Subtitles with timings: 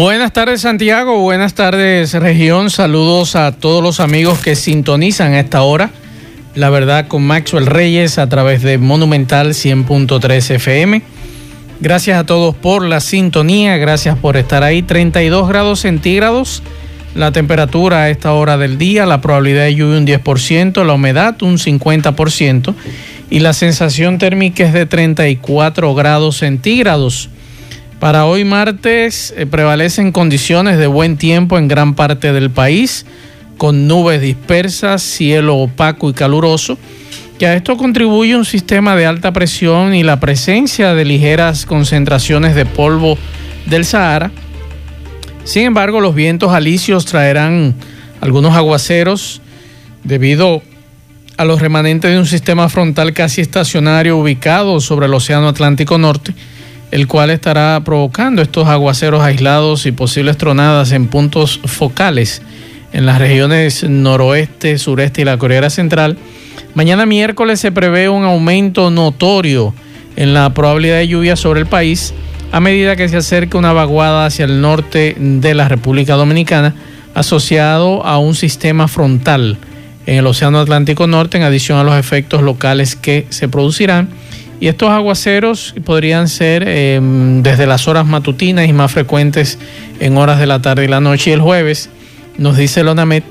[0.00, 5.62] Buenas tardes Santiago, buenas tardes región, saludos a todos los amigos que sintonizan a esta
[5.62, 5.90] hora.
[6.54, 11.02] La verdad con Maxwell Reyes a través de Monumental 100.3 FM.
[11.80, 14.82] Gracias a todos por la sintonía, gracias por estar ahí.
[14.82, 16.62] 32 grados centígrados,
[17.16, 21.42] la temperatura a esta hora del día, la probabilidad de lluvia un 10%, la humedad
[21.42, 22.72] un 50%
[23.30, 27.30] y la sensación térmica es de 34 grados centígrados.
[28.00, 33.04] Para hoy martes eh, prevalecen condiciones de buen tiempo en gran parte del país,
[33.56, 36.78] con nubes dispersas, cielo opaco y caluroso,
[37.40, 42.54] que a esto contribuye un sistema de alta presión y la presencia de ligeras concentraciones
[42.54, 43.18] de polvo
[43.66, 44.30] del Sahara.
[45.42, 47.74] Sin embargo, los vientos alisios traerán
[48.20, 49.40] algunos aguaceros
[50.04, 50.62] debido
[51.36, 56.32] a los remanentes de un sistema frontal casi estacionario ubicado sobre el Océano Atlántico Norte
[56.90, 62.42] el cual estará provocando estos aguaceros aislados y posibles tronadas en puntos focales
[62.92, 66.16] en las regiones noroeste, sureste y la Corea Central.
[66.74, 69.74] Mañana miércoles se prevé un aumento notorio
[70.16, 72.14] en la probabilidad de lluvia sobre el país
[72.50, 76.74] a medida que se acerca una vaguada hacia el norte de la República Dominicana
[77.14, 79.58] asociado a un sistema frontal
[80.06, 84.08] en el Océano Atlántico Norte en adición a los efectos locales que se producirán
[84.60, 89.58] y estos aguaceros podrían ser em, desde las horas matutinas y más frecuentes
[90.00, 91.30] en horas de la tarde y la noche.
[91.30, 91.90] Y el jueves,
[92.38, 93.22] nos dice el ONAMED,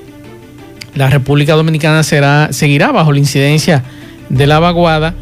[0.94, 3.84] la República Dominicana será, seguirá bajo la incidencia
[4.28, 5.14] de la vaguada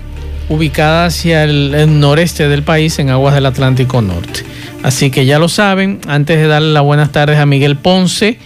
[0.49, 4.45] ubicada hacia el, noreste del país en aguas del Atlántico Norte.
[4.83, 8.39] Así que ya lo saben, antes de darle las buenas tardes a Miguel Ponce,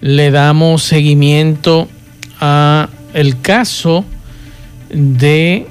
[0.00, 1.88] le damos seguimiento
[2.40, 4.04] a el caso
[4.90, 5.66] de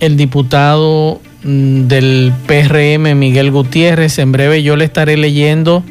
[0.00, 4.18] el diputado mm, del PRM, Miguel Gutiérrez.
[4.18, 5.82] En breve yo le estaré leyendo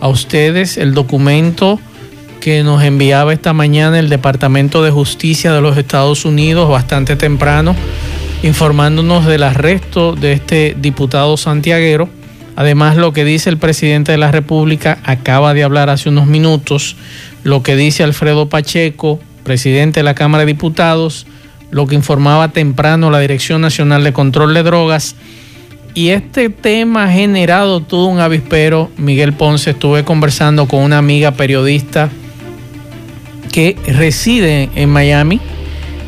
[0.00, 1.80] a ustedes el documento
[2.40, 7.74] que nos enviaba esta mañana el Departamento de Justicia de los Estados Unidos bastante temprano,
[8.42, 12.08] informándonos del arresto de este diputado santiaguero.
[12.54, 16.96] Además, lo que dice el presidente de la República acaba de hablar hace unos minutos,
[17.42, 21.26] lo que dice Alfredo Pacheco, presidente de la Cámara de Diputados,
[21.76, 25.14] lo que informaba temprano la Dirección Nacional de Control de Drogas.
[25.92, 28.90] Y este tema ha generado todo un avispero.
[28.96, 32.08] Miguel Ponce, estuve conversando con una amiga periodista
[33.52, 35.38] que reside en Miami.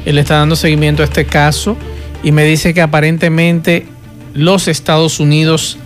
[0.06, 1.76] Él está dando seguimiento a este caso
[2.22, 3.86] y me dice que aparentemente
[4.32, 5.76] los Estados Unidos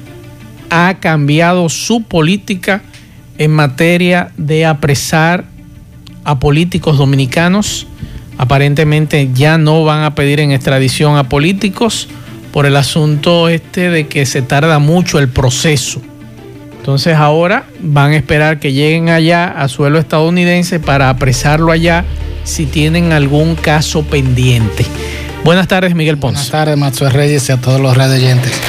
[0.71, 2.83] ha cambiado su política
[3.37, 5.45] en materia de apresar
[6.23, 7.89] a políticos dominicanos
[8.43, 12.09] aparentemente ya no van a pedir en extradición a políticos
[12.51, 16.03] por el asunto este de que se tarda mucho el proceso.
[16.77, 22.05] Entonces ahora van a esperar que lleguen allá a suelo estadounidense para apresarlo allá
[22.43, 24.87] si tienen algún caso pendiente.
[25.45, 26.39] Buenas tardes, Miguel Ponce.
[26.39, 28.61] Buenas tardes, Maxwell Reyes y a todos los oyentes.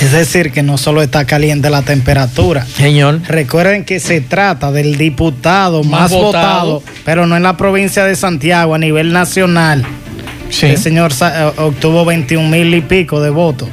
[0.00, 2.66] Es decir, que no solo está caliente la temperatura.
[2.66, 3.22] Señor.
[3.26, 8.74] Recuerden que se trata del diputado más, votado, pero no en la provincia de Santiago,
[8.74, 9.84] a nivel nacional.
[10.50, 10.66] Sí.
[10.66, 13.68] El señor eh, obtuvo 21 mil y pico de votos.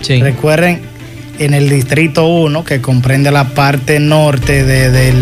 [0.00, 0.20] Sí.
[0.20, 0.80] Recuerden,
[1.38, 5.12] en el distrito 1, que comprende la parte norte de,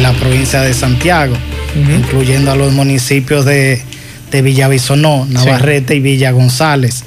[0.00, 1.36] la provincia de Santiago,
[1.74, 3.82] incluyendo a los municipios de,
[4.30, 4.80] de
[5.28, 7.04] Navarrete y Villa González.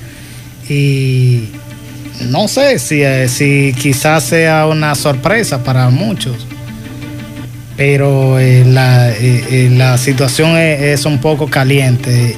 [0.69, 1.49] Y
[2.29, 6.47] no sé si, eh, si quizás sea una sorpresa para muchos,
[7.77, 12.35] pero eh, eh, la, situación es, un poco caliente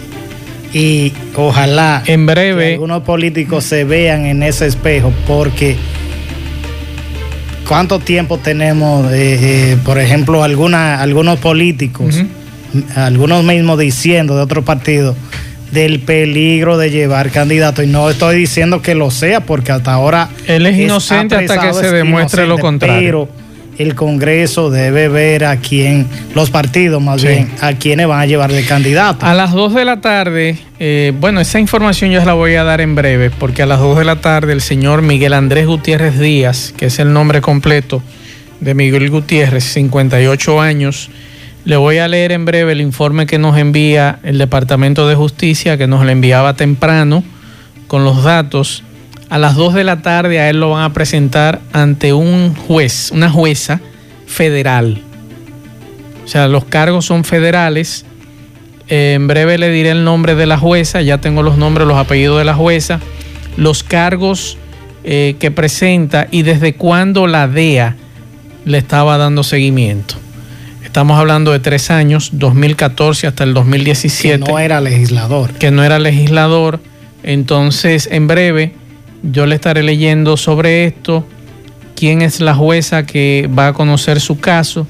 [0.74, 5.75] y ojalá en breve algunos políticos se vean en ese espejo porque
[7.68, 9.06] cuánto tiempo tenemos,
[9.83, 12.24] por ejemplo, alguna, algunos políticos,
[12.95, 15.15] algunos mismos diciendo de otro partido,
[15.73, 17.83] del peligro de llevar candidato.
[17.83, 20.29] Y no estoy diciendo que lo sea, porque hasta ahora.
[20.47, 23.27] Él es inocente hasta que se demuestre lo contrario.
[23.27, 23.43] Pero
[23.77, 28.51] el Congreso debe ver a quién, los partidos más bien, a quiénes van a llevar
[28.51, 29.25] de candidato.
[29.25, 32.81] A las 2 de la tarde, eh, bueno, esa información yo la voy a dar
[32.81, 36.73] en breve, porque a las 2 de la tarde el señor Miguel Andrés Gutiérrez Díaz,
[36.77, 38.03] que es el nombre completo
[38.59, 41.09] de Miguel Gutiérrez, 58 años,
[41.65, 45.77] le voy a leer en breve el informe que nos envía el Departamento de Justicia,
[45.77, 47.24] que nos lo enviaba temprano,
[47.88, 48.83] con los datos
[49.33, 53.10] a las 2 de la tarde a él lo van a presentar ante un juez,
[53.12, 53.81] una jueza
[54.27, 55.01] federal.
[56.24, 58.06] O sea, los cargos son federales.
[58.89, 61.98] Eh, en breve le diré el nombre de la jueza, ya tengo los nombres, los
[61.98, 63.00] apellidos de la jueza,
[63.57, 64.59] los cargos
[65.04, 67.95] eh, que presenta y desde cuándo la DEA
[68.66, 70.16] le estaba dando seguimiento.
[70.94, 74.45] Estamos hablando de tres años, 2014 hasta el 2017.
[74.45, 75.51] Que no era legislador.
[75.54, 76.80] Que no era legislador.
[77.24, 78.74] Entonces, en breve
[79.24, 81.25] yo le estaré leyendo sobre esto,
[81.95, 84.86] quién es la jueza que va a conocer su caso.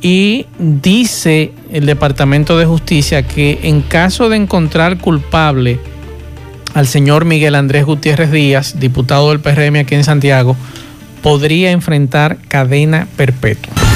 [0.00, 5.78] Y dice el Departamento de Justicia que en caso de encontrar culpable
[6.72, 10.56] al señor Miguel Andrés Gutiérrez Díaz, diputado del PRM aquí en Santiago,
[11.22, 13.89] podría enfrentar cadena perpetua.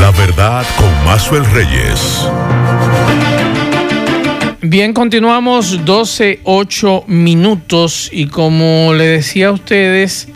[0.00, 2.28] La verdad con Mazuel Reyes.
[4.62, 10.28] Bien, continuamos 12, 8 minutos y como le decía a ustedes,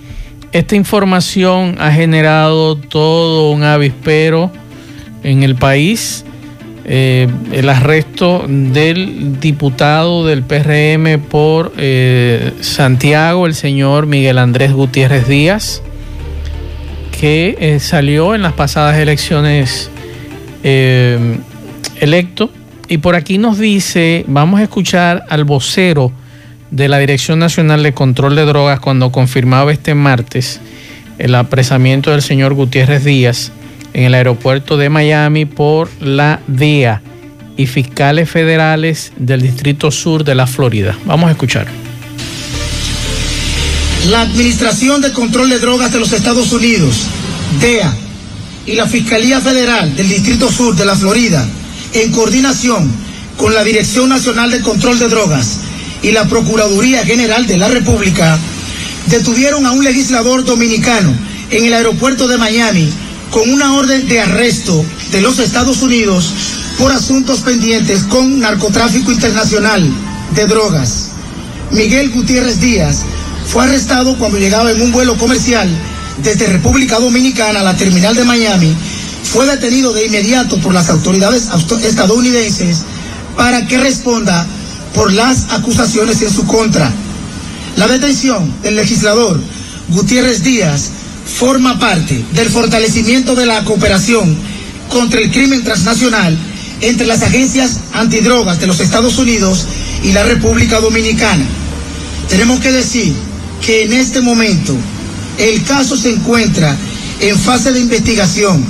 [0.53, 4.51] esta información ha generado todo un avispero
[5.23, 6.25] en el país.
[6.85, 15.29] Eh, el arresto del diputado del PRM por eh, Santiago, el señor Miguel Andrés Gutiérrez
[15.29, 15.83] Díaz,
[17.23, 19.93] que eh, salió en las pasadas elecciones
[20.65, 22.51] electo
[22.89, 26.11] y por aquí nos dice, vamos a escuchar al vocero
[26.73, 30.61] de la Dirección Nacional de Control de Drogas cuando confirmaba este martes
[31.19, 33.53] el apresamiento del señor Gutiérrez Díaz
[33.95, 37.03] en el aeropuerto de Miami por la DEA
[37.57, 40.99] y fiscales federales del Distrito Sur de la Florida.
[41.07, 41.82] Vamos a escuchar.
[44.09, 46.97] La Administración de Control de Drogas de los Estados Unidos,
[47.61, 47.95] DEA,
[48.67, 51.47] y la Fiscalía Federal del Distrito Sur de la Florida
[51.93, 52.91] en coordinación
[53.37, 55.59] con la Dirección Nacional de Control de Drogas
[56.03, 58.39] y la Procuraduría General de la República,
[59.07, 61.15] detuvieron a un legislador dominicano
[61.51, 62.89] en el aeropuerto de Miami
[63.31, 66.33] con una orden de arresto de los Estados Unidos
[66.77, 69.89] por asuntos pendientes con narcotráfico internacional
[70.35, 71.11] de drogas.
[71.71, 73.05] Miguel Gutiérrez Díaz
[73.47, 75.69] fue arrestado cuando llegaba en un vuelo comercial
[76.23, 78.77] desde República Dominicana a la terminal de Miami
[79.23, 81.49] fue detenido de inmediato por las autoridades
[81.85, 82.83] estadounidenses
[83.37, 84.47] para que responda
[84.95, 86.93] por las acusaciones en su contra.
[87.77, 89.41] La detención del legislador
[89.89, 90.91] Gutiérrez Díaz
[91.25, 94.37] forma parte del fortalecimiento de la cooperación
[94.89, 96.37] contra el crimen transnacional
[96.83, 99.67] entre las agencias antidrogas de los Estados Unidos
[100.03, 101.45] y la República Dominicana.
[102.29, 103.15] Tenemos que decir
[103.65, 104.77] que en este momento
[105.39, 106.77] el caso se encuentra
[107.21, 108.65] en fase de investigación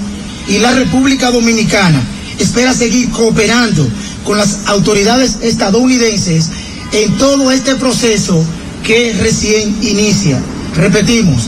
[0.48, 2.02] y la República Dominicana
[2.38, 3.88] espera seguir cooperando
[4.24, 6.50] con las autoridades estadounidenses
[6.92, 8.44] en todo este proceso
[8.84, 10.40] que recién inicia.
[10.76, 11.44] Repetimos,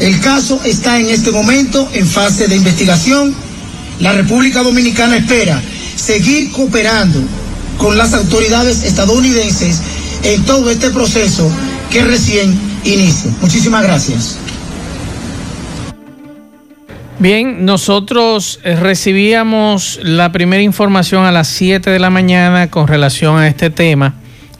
[0.00, 3.34] el caso está en este momento en fase de investigación.
[4.00, 5.62] La República Dominicana espera
[5.96, 7.20] seguir cooperando
[7.78, 9.80] con las autoridades estadounidenses
[10.22, 11.50] en todo este proceso
[11.90, 13.32] que recién inicia.
[13.40, 14.38] Muchísimas gracias.
[17.18, 23.38] Bien, nosotros eh, recibíamos la primera información a las 7 de la mañana con relación
[23.38, 24.14] a este tema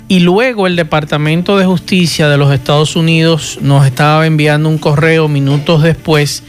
[0.09, 5.29] y luego el Departamento de Justicia de los Estados Unidos nos estaba enviando un correo
[5.29, 6.43] minutos después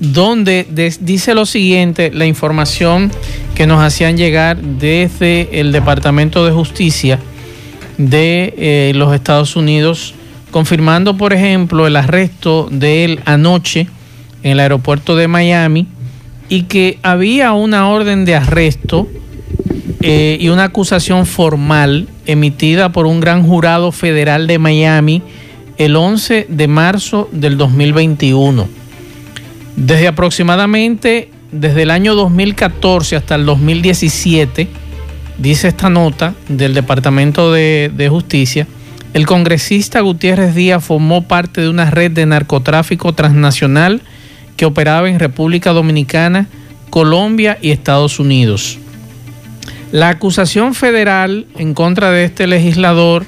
[0.00, 0.66] donde
[1.00, 3.10] dice lo siguiente, la información
[3.54, 7.18] que nos hacían llegar desde el Departamento de Justicia
[7.96, 10.14] de eh, los Estados Unidos,
[10.56, 13.88] confirmando, por ejemplo, el arresto de él anoche
[14.42, 15.86] en el aeropuerto de Miami
[16.48, 19.06] y que había una orden de arresto
[20.00, 25.20] eh, y una acusación formal emitida por un gran jurado federal de Miami
[25.76, 28.66] el 11 de marzo del 2021.
[29.76, 34.68] Desde aproximadamente, desde el año 2014 hasta el 2017,
[35.36, 38.66] dice esta nota del Departamento de, de Justicia,
[39.16, 44.02] el congresista Gutiérrez Díaz formó parte de una red de narcotráfico transnacional
[44.58, 46.48] que operaba en República Dominicana,
[46.90, 48.78] Colombia y Estados Unidos.
[49.90, 53.24] La acusación federal en contra de este legislador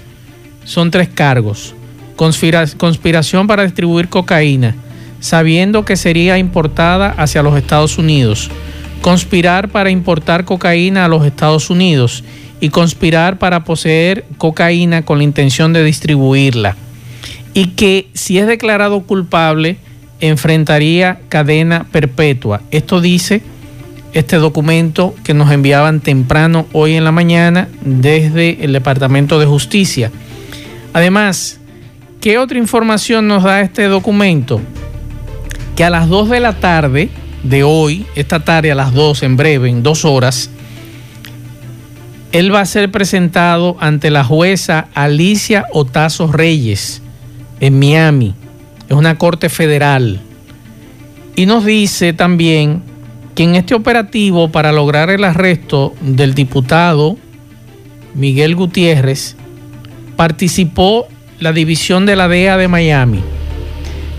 [0.66, 1.74] son tres cargos.
[2.16, 4.74] conspiración para distribuir cocaína,
[5.20, 8.50] sabiendo que sería importada hacia los Estados Unidos,
[9.00, 12.24] conspirar para importar cocaína a los Estados Unidos
[12.60, 16.76] y conspirar para poseer cocaína con la intención de distribuirla.
[17.54, 19.76] Y que si es declarado culpable,
[20.20, 22.62] enfrentaría cadena perpetua.
[22.70, 23.42] Esto dice
[24.12, 30.10] este documento que nos enviaban temprano hoy en la mañana desde el Departamento de Justicia.
[30.92, 31.60] Además,
[32.20, 34.60] ¿qué otra información nos da este documento?
[35.76, 37.10] Que a las 2 de la tarde
[37.42, 40.50] de hoy, esta tarde a las 2, en breve, en dos horas,
[42.32, 47.02] él va a ser presentado ante la jueza Alicia Otazo Reyes
[47.60, 48.34] en Miami.
[48.88, 50.20] Es una corte federal.
[51.36, 52.82] Y nos dice también
[53.34, 57.16] que en este operativo para lograr el arresto del diputado
[58.14, 59.36] Miguel Gutiérrez
[60.16, 61.06] participó
[61.38, 63.20] la división de la DEA de Miami,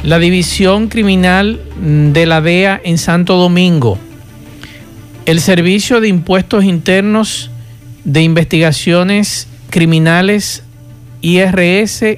[0.03, 3.97] la división criminal de la DEA en Santo Domingo,
[5.25, 7.48] el Servicio de Impuestos Internos
[8.03, 10.63] de Investigaciones Criminales
[11.21, 12.17] IRS-CI,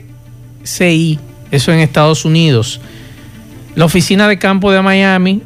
[1.52, 2.80] eso en Estados Unidos,
[3.76, 5.42] la Oficina de Campo de Miami,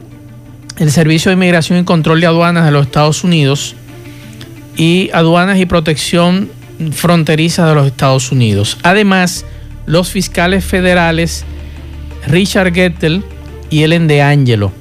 [0.78, 3.76] el Servicio de Inmigración y Control de Aduanas de los Estados Unidos
[4.76, 6.50] y Aduanas y Protección
[6.92, 8.78] Fronteriza de los Estados Unidos.
[8.84, 9.46] Además,
[9.86, 11.46] los fiscales federales
[12.28, 13.24] Richard Gettel
[13.70, 14.72] y Ellen De Angelo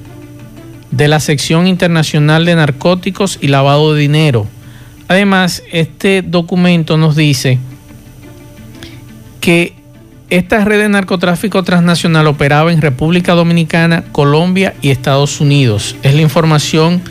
[0.91, 4.47] de la Sección Internacional de Narcóticos y Lavado de Dinero.
[5.07, 7.59] Además, este documento nos dice
[9.39, 9.73] que
[10.31, 15.95] esta red de narcotráfico transnacional operaba en República Dominicana, Colombia y Estados Unidos.
[16.01, 17.01] Es la información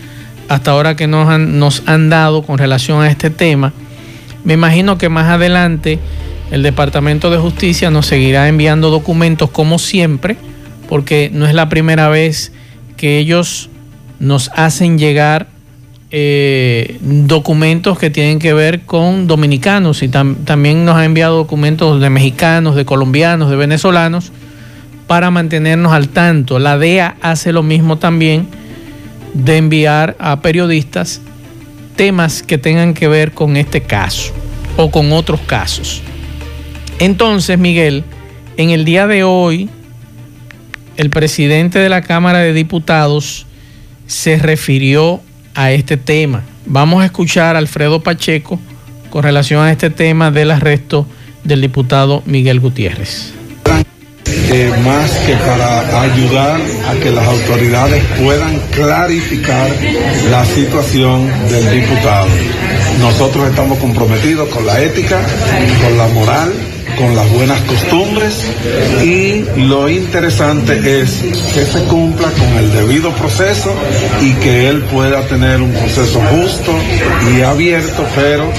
[0.48, 3.72] hasta ahora que nos han, nos han dado con relación a este tema.
[4.42, 6.00] Me imagino que más adelante
[6.50, 10.36] el Departamento de Justicia nos seguirá enviando documentos como siempre,
[10.88, 12.52] porque no es la primera vez
[12.96, 13.70] que ellos
[14.18, 15.53] nos hacen llegar
[16.16, 22.08] eh, documentos que tienen que ver con dominicanos y también nos ha enviado documentos de
[22.08, 24.30] mexicanos, de colombianos, de venezolanos
[25.08, 26.60] para mantenernos al tanto.
[26.60, 28.46] La DEA hace lo mismo también
[29.32, 31.20] de enviar a periodistas
[31.96, 34.32] temas que tengan que ver con este caso
[34.76, 36.00] o con otros casos.
[37.00, 38.04] Entonces, Miguel,
[38.56, 39.68] en el día de hoy,
[40.96, 43.46] el presidente de la Cámara de Diputados
[44.06, 45.20] se refirió
[45.54, 46.42] a este tema.
[46.66, 48.58] Vamos a escuchar a Alfredo Pacheco
[49.10, 51.06] con relación a este tema del arresto
[51.44, 53.32] del diputado Miguel Gutiérrez.
[54.26, 59.70] Eh, más que para ayudar a que las autoridades puedan clarificar
[60.30, 62.28] la situación del diputado.
[63.00, 65.20] Nosotros estamos comprometidos con la ética,
[65.82, 66.52] con la moral
[66.96, 68.44] con las buenas costumbres
[69.02, 71.22] y lo interesante es
[71.54, 73.72] que se cumpla con el debido proceso
[74.20, 76.72] y que él pueda tener un proceso justo
[77.34, 78.50] y abierto, pero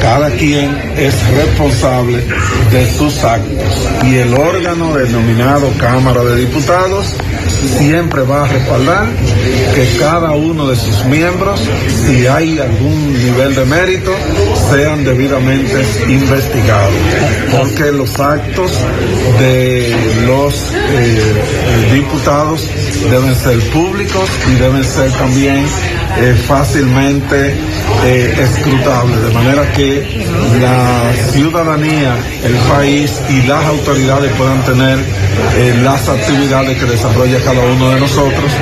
[0.00, 2.24] cada quien es responsable
[2.70, 3.88] de sus actos.
[4.04, 7.14] Y el órgano denominado Cámara de Diputados
[7.78, 9.06] siempre va a respaldar
[9.74, 11.60] que cada uno de sus miembros,
[12.06, 14.12] si hay algún nivel de mérito,
[14.70, 16.94] sean debidamente investigados,
[17.50, 18.72] porque los actos
[19.38, 22.68] de los eh, diputados
[23.10, 25.64] deben ser públicos y deben ser también
[26.16, 27.54] eh, fácilmente
[28.04, 30.24] eh, escrutables, de manera que
[30.60, 34.98] la ciudadanía, el país y las autoridades puedan tener
[35.56, 38.52] eh, las actividades que desarrolla cada uno de nosotros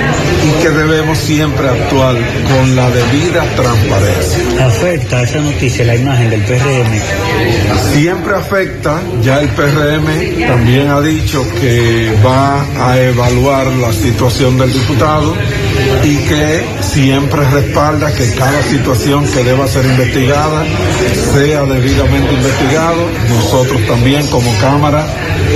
[0.47, 4.67] y que debemos siempre actuar con la debida transparencia.
[4.67, 6.93] ¿Afecta esa noticia la imagen del PRM?
[7.93, 14.73] Siempre afecta, ya el PRM también ha dicho que va a evaluar la situación del
[14.73, 15.35] diputado
[16.05, 20.65] y que siempre respalda que cada situación que deba ser investigada
[21.35, 23.09] sea debidamente investigado.
[23.29, 25.07] Nosotros también como Cámara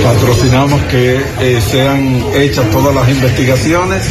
[0.03, 4.07] patrocinamos que eh, sean hechas todas las investigaciones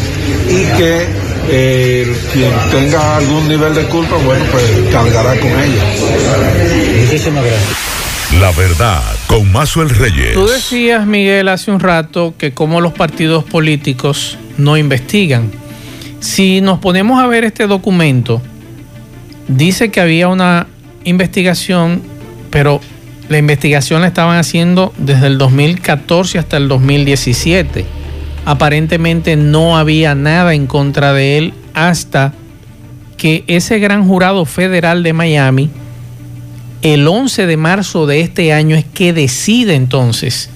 [0.48, 1.06] y que
[1.48, 5.84] eh, quien tenga algún nivel de culpa, bueno, pues cargará con ella.
[7.00, 7.96] Muchísimas gracias.
[8.40, 10.34] La verdad, con Mazuel Reyes.
[10.34, 15.50] Tú decías, Miguel, hace un rato que como los partidos políticos no investigan.
[16.20, 18.42] Si nos ponemos a ver este documento,
[19.48, 20.66] dice que había una
[21.04, 22.02] investigación,
[22.50, 22.80] pero
[23.28, 27.84] la investigación la estaban haciendo desde el 2014 hasta el 2017.
[28.44, 32.32] Aparentemente no había nada en contra de él hasta
[33.16, 35.70] que ese gran jurado federal de Miami,
[36.82, 40.50] el 11 de marzo de este año, es que decide entonces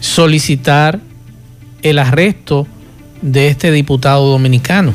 [0.00, 1.00] solicitar
[1.82, 2.66] el arresto
[3.20, 4.94] de este diputado dominicano.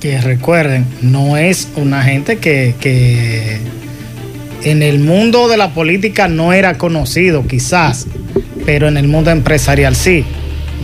[0.00, 3.60] Que recuerden, no es una gente que, que
[4.62, 8.06] en el mundo de la política no era conocido, quizás,
[8.66, 10.24] pero en el mundo empresarial sí.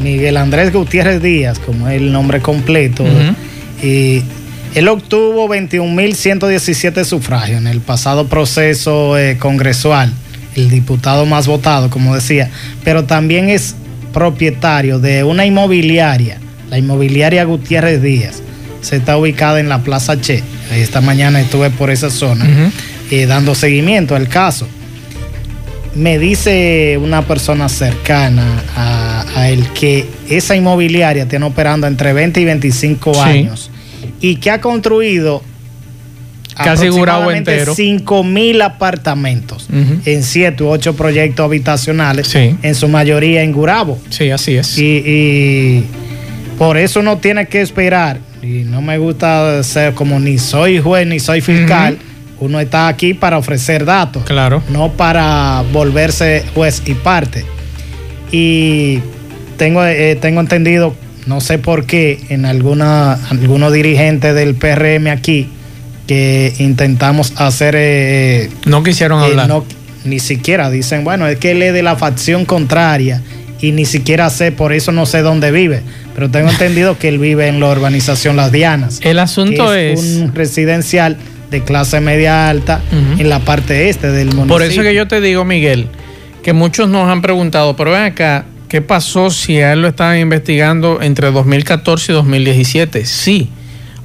[0.02, 3.04] Miguel Andrés Gutiérrez Díaz, como es el nombre completo,
[3.82, 4.22] y
[4.74, 10.12] él obtuvo 21.117 sufragios en el pasado proceso eh, congresual,
[10.54, 12.50] el diputado más votado, como decía,
[12.84, 13.74] pero también es
[14.12, 18.42] propietario de una inmobiliaria, la inmobiliaria Gutiérrez Díaz.
[18.82, 20.42] Se está ubicada en la Plaza Che.
[20.72, 22.44] Esta mañana estuve por esa zona
[23.10, 24.66] eh, dando seguimiento al caso.
[25.94, 32.44] Me dice una persona cercana a, él que esa inmobiliaria tiene operando entre 20 y
[32.44, 33.70] 25 años
[34.20, 35.42] y que ha construido
[36.54, 36.86] casi
[37.34, 43.98] entero 5 mil apartamentos en 7 u 8 proyectos habitacionales, en su mayoría en Gurabo.
[44.10, 44.76] Sí, así es.
[44.78, 45.84] Y,
[46.58, 48.18] por eso no tiene que esperar.
[48.42, 51.98] Y no me gusta ser como ni soy juez ni soy fiscal.
[52.40, 54.62] Uno está aquí para ofrecer datos, claro.
[54.68, 57.44] no para volverse juez y parte.
[58.30, 59.00] Y
[59.56, 60.94] tengo, eh, tengo entendido
[61.26, 65.48] no sé por qué en alguna, algunos dirigentes del PRM aquí
[66.06, 67.74] que intentamos hacer...
[67.76, 69.62] Eh, no quisieron eh, hablar.
[70.04, 73.22] ni siquiera dicen, bueno, es que él es de la facción contraria
[73.60, 75.82] y ni siquiera sé, por eso no sé dónde vive,
[76.14, 79.00] pero tengo entendido que él vive en la urbanización Las Dianas.
[79.02, 81.16] El asunto es, un residencial
[81.50, 84.54] de clase media alta en la parte este del municipio.
[84.54, 85.88] Por eso que yo te digo, Miguel,
[86.42, 90.18] que muchos nos han preguntado, pero ven acá, ¿Qué pasó si a él lo estaban
[90.18, 93.04] investigando entre 2014 y 2017?
[93.06, 93.48] Sí.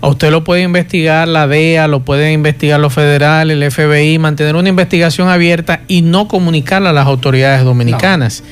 [0.01, 4.55] A usted lo puede investigar la DEA, lo puede investigar los federales, el FBI, mantener
[4.55, 8.43] una investigación abierta y no comunicarla a las autoridades dominicanas.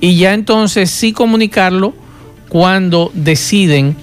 [0.00, 1.94] Y ya entonces sí comunicarlo
[2.48, 3.96] cuando deciden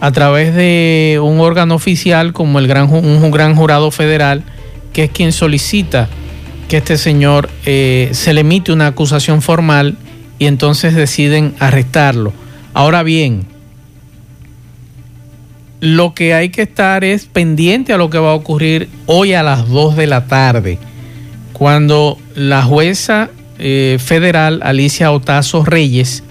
[0.00, 4.42] a través de un órgano oficial como el gran, un, gran jurado federal,
[4.92, 6.08] que es quien solicita
[6.68, 9.96] que este señor eh, se le emite una acusación formal
[10.38, 12.32] y entonces deciden arrestarlo.
[12.72, 13.46] Ahora bien,
[15.80, 19.42] lo que hay que estar es pendiente a lo que va a ocurrir hoy a
[19.42, 20.78] las 2 de la tarde,
[21.52, 26.24] cuando la jueza eh, federal Alicia Otazo Reyes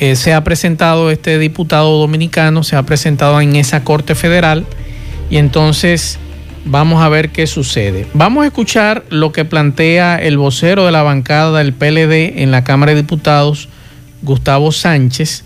[0.00, 4.66] eh, se ha presentado, este diputado dominicano se ha presentado en esa corte federal
[5.30, 6.18] y entonces
[6.64, 8.06] Vamos a ver qué sucede.
[8.12, 12.64] Vamos a escuchar lo que plantea el vocero de la bancada del PLD en la
[12.64, 13.68] Cámara de Diputados,
[14.22, 15.44] Gustavo Sánchez.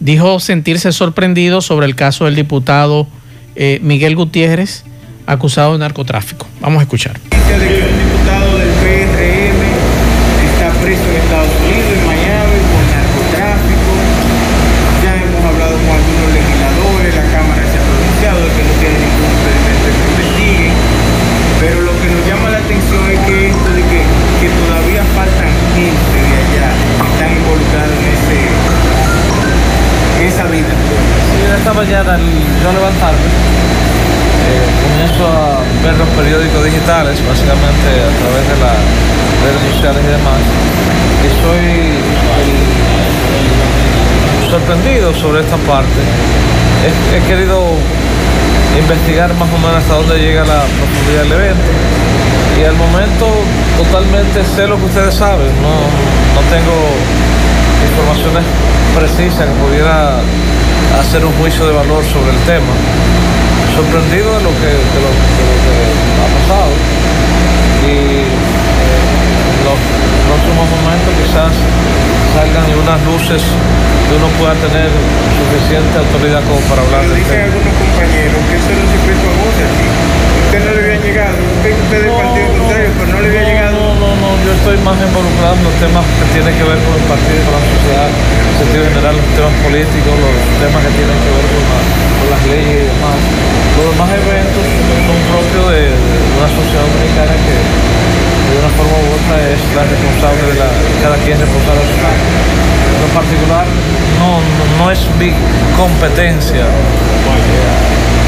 [0.00, 3.06] Dijo sentirse sorprendido sobre el caso del diputado
[3.54, 4.84] eh, Miguel Gutiérrez,
[5.26, 6.46] acusado de narcotráfico.
[6.60, 7.18] Vamos a escuchar.
[7.18, 8.71] diputado
[31.62, 38.56] Esta mañana yo levantarme, eh, comienzo a ver los periódicos digitales, básicamente a través de
[38.58, 38.82] las
[39.46, 40.42] redes sociales y demás,
[41.22, 42.02] y soy
[44.50, 46.02] sorprendido sobre esta parte.
[47.14, 47.78] he querido
[48.76, 51.70] investigar más o menos hasta dónde llega la profundidad del evento.
[52.58, 53.30] Y al momento
[53.78, 56.74] totalmente sé lo que ustedes saben, no, no tengo
[57.86, 58.42] informaciones
[58.98, 60.18] precisas que pudiera
[61.00, 62.74] hacer un juicio de valor sobre el tema.
[63.74, 65.76] Sorprendido de lo que, de lo, que
[66.20, 66.72] ha pasado.
[67.82, 69.78] Y en los
[70.28, 71.52] próximos momentos quizás
[72.34, 74.88] salgan unas luces que uno pueda tener
[75.36, 79.34] suficiente autoridad como para hablar de Dicen algunos compañeros que eso no se secreto a
[79.40, 79.88] voces aquí.
[80.46, 83.71] Usted no le había llegado, usted, usted del partido contrario, pero no le había llegado.
[84.20, 87.38] No, yo estoy más involucrado en los temas que tienen que ver con el partido
[87.40, 91.30] y con la sociedad, en sentido general, los temas políticos, los temas que tienen que
[91.32, 91.82] ver con,
[92.28, 93.18] las leyes y demás.
[93.72, 94.64] Los demás eventos
[95.08, 97.56] son propios de, una sociedad dominicana que
[98.52, 100.68] de una forma u otra es la responsable de la,
[101.00, 103.64] cada quien es responsable de su En lo particular
[104.20, 104.30] no,
[104.76, 105.32] no, es mi
[105.76, 106.64] competencia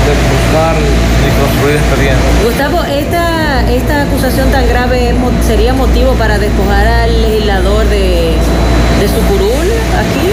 [0.05, 0.75] de buscar
[1.21, 2.29] ni construir experiencia.
[2.43, 5.15] Gustavo, esta, esta acusación tan grave
[5.47, 8.33] sería motivo para despojar al legislador de,
[9.01, 10.27] de su curul aquí.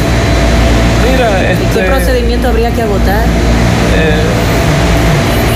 [1.04, 3.23] Mira, ¿qué este, procedimiento habría que agotar?
[3.95, 4.23] Eh,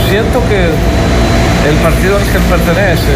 [0.09, 0.71] siento que
[1.69, 3.15] el partido al que pertenece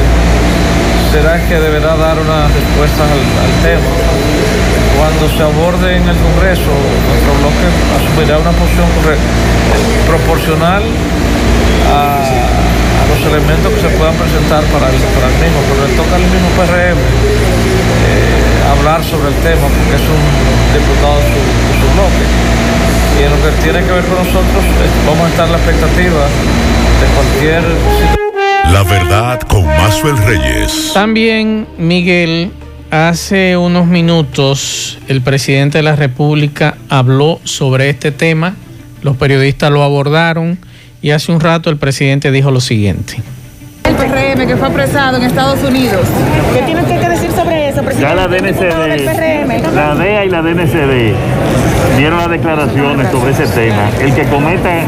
[1.11, 3.89] será que deberá dar una respuesta al, tema.
[4.97, 7.65] cuando se aborde en el Congreso, nuestro bloque
[7.97, 8.85] asumirá una posición
[10.05, 10.83] proporcional
[11.89, 12.21] a,
[13.09, 16.99] los elementos que se puedan presentar para el, mismo, pero le toca al mismo PRM
[17.01, 20.23] eh, hablar sobre el tema porque es un
[20.77, 22.23] diputado de su, bloque.
[23.17, 25.57] Y en lo que tiene que ver con nosotros, eh, vamos a estar en la
[25.57, 26.21] expectativa
[27.01, 27.65] de cualquier
[28.65, 30.91] La verdad con Mazuel Reyes.
[30.93, 32.51] También, Miguel,
[32.91, 38.55] hace unos minutos el presidente de la República habló sobre este tema,
[39.01, 40.59] los periodistas lo abordaron
[41.01, 43.21] y hace un rato el presidente dijo lo siguiente.
[43.85, 46.05] El PRM que fue apresado en Estados Unidos.
[46.53, 48.01] ¿Qué tiene que decir sobre eso, presidente?
[48.01, 48.97] Ya la DNCD,
[49.57, 51.15] la DEA y la DNCD
[51.97, 53.89] dieron las declaraciones sobre ese tema.
[53.99, 54.81] El que cometa,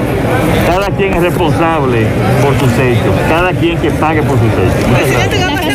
[0.68, 2.06] cada quien es responsable
[2.42, 5.72] por sus hechos, cada quien que pague por sus hechos.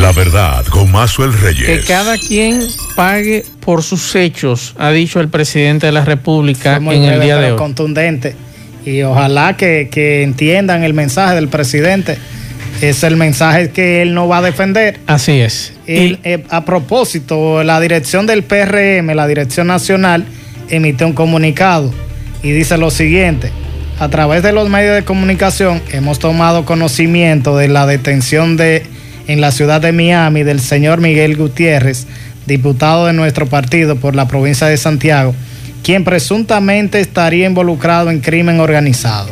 [0.00, 1.66] La verdad con Mazuel Reyes.
[1.66, 2.60] Que cada quien
[2.94, 7.52] pague por sus hechos, ha dicho el presidente de la República en el día de
[7.52, 7.58] hoy.
[7.58, 8.36] Contundente.
[8.84, 12.16] Y ojalá que, entiendan el mensaje del presidente.
[12.80, 15.00] Es el mensaje que él no va a defender.
[15.06, 15.72] Así es.
[15.86, 20.24] y, eh, a propósito, la dirección del PRM, la dirección nacional,
[20.68, 21.92] emite un comunicado
[22.42, 23.50] y dice lo siguiente.
[23.98, 28.84] A través de los medios de comunicación hemos tomado conocimiento de la detención de
[29.26, 32.06] en la ciudad de Miami del señor Miguel Gutiérrez,
[32.46, 35.34] diputado de nuestro partido por la provincia de Santiago,
[35.82, 39.28] quien presuntamente estaría involucrado en crimen organizado.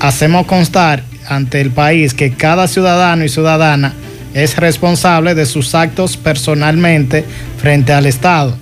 [0.00, 3.94] Hacemos constar ante el país que cada ciudadano y ciudadana
[4.34, 7.24] es responsable de sus actos personalmente
[7.58, 8.56] frente al Estado.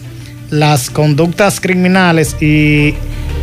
[0.51, 2.95] Las conductas criminales y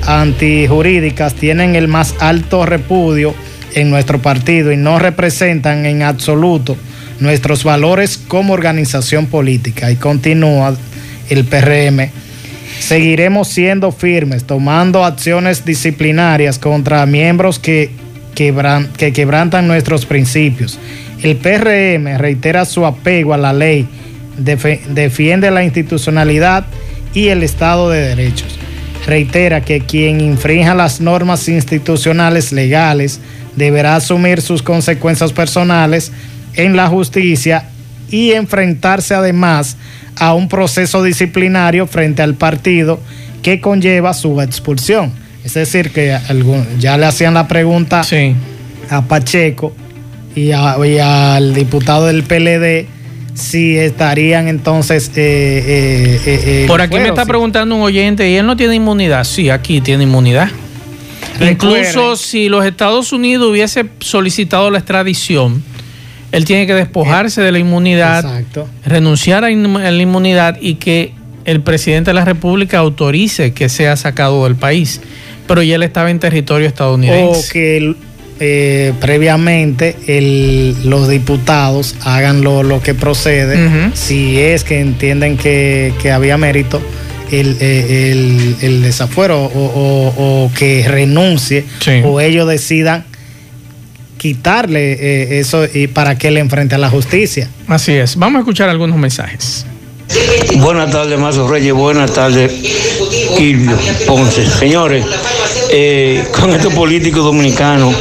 [0.06, 3.34] antijurídicas tienen el más alto repudio
[3.74, 6.78] en nuestro partido y no representan en absoluto
[7.20, 9.92] nuestros valores como organización política.
[9.92, 10.76] Y continúa
[11.30, 12.10] el PRM.
[12.80, 17.92] Seguiremos siendo firmes, tomando acciones disciplinarias contra miembros que,
[18.98, 20.80] que quebrantan nuestros principios.
[21.22, 23.88] El PRM reitera su apego a la ley,
[24.38, 26.66] defiende la institucionalidad
[27.14, 28.58] y el Estado de Derechos.
[29.06, 33.20] Reitera que quien infrinja las normas institucionales legales
[33.56, 36.12] deberá asumir sus consecuencias personales
[36.54, 37.66] en la justicia
[38.10, 39.76] y enfrentarse además
[40.16, 43.00] a un proceso disciplinario frente al partido
[43.42, 45.12] que conlleva su expulsión.
[45.50, 46.16] Es decir, que
[46.78, 48.04] ya le hacían la pregunta
[48.92, 49.74] a Pacheco
[50.36, 52.88] y, al diputado del PLD
[53.34, 55.10] si estarían entonces...
[55.16, 59.24] Eh, eh, eh, Por aquí me está preguntando un oyente, ¿y él no tiene inmunidad?
[59.24, 60.50] Sí, aquí tiene inmunidad.
[61.42, 65.64] Incluso si los Estados Unidos hubiese solicitado la extradición,
[66.32, 68.44] él tiene que despojarse de la inmunidad,
[68.86, 71.14] renunciar a la inmunidad y que
[71.46, 75.02] el presidente de la República autorice que sea sacado del país.
[75.50, 77.40] Pero ya él estaba en territorio estadounidense.
[77.40, 77.96] O que
[78.40, 79.96] eh, previamente
[80.86, 86.80] los diputados hagan lo, que procede, si es que entienden que, había mérito.
[87.32, 91.64] El, eh, desafuero o, que renuncie
[92.04, 93.06] o ellos decidan
[94.18, 97.50] quitarle eh, eso y para que le enfrente a la justicia.
[97.68, 98.16] Así es.
[98.18, 99.66] Vamos a escuchar algunos mensajes.
[100.58, 101.74] Buenas tardes, Mazo Reyes.
[101.74, 102.52] Buenas tardes,
[103.36, 104.46] Quilvio Ponce.
[104.46, 105.06] Señores,
[105.70, 107.96] eh, con estos políticos dominicanos,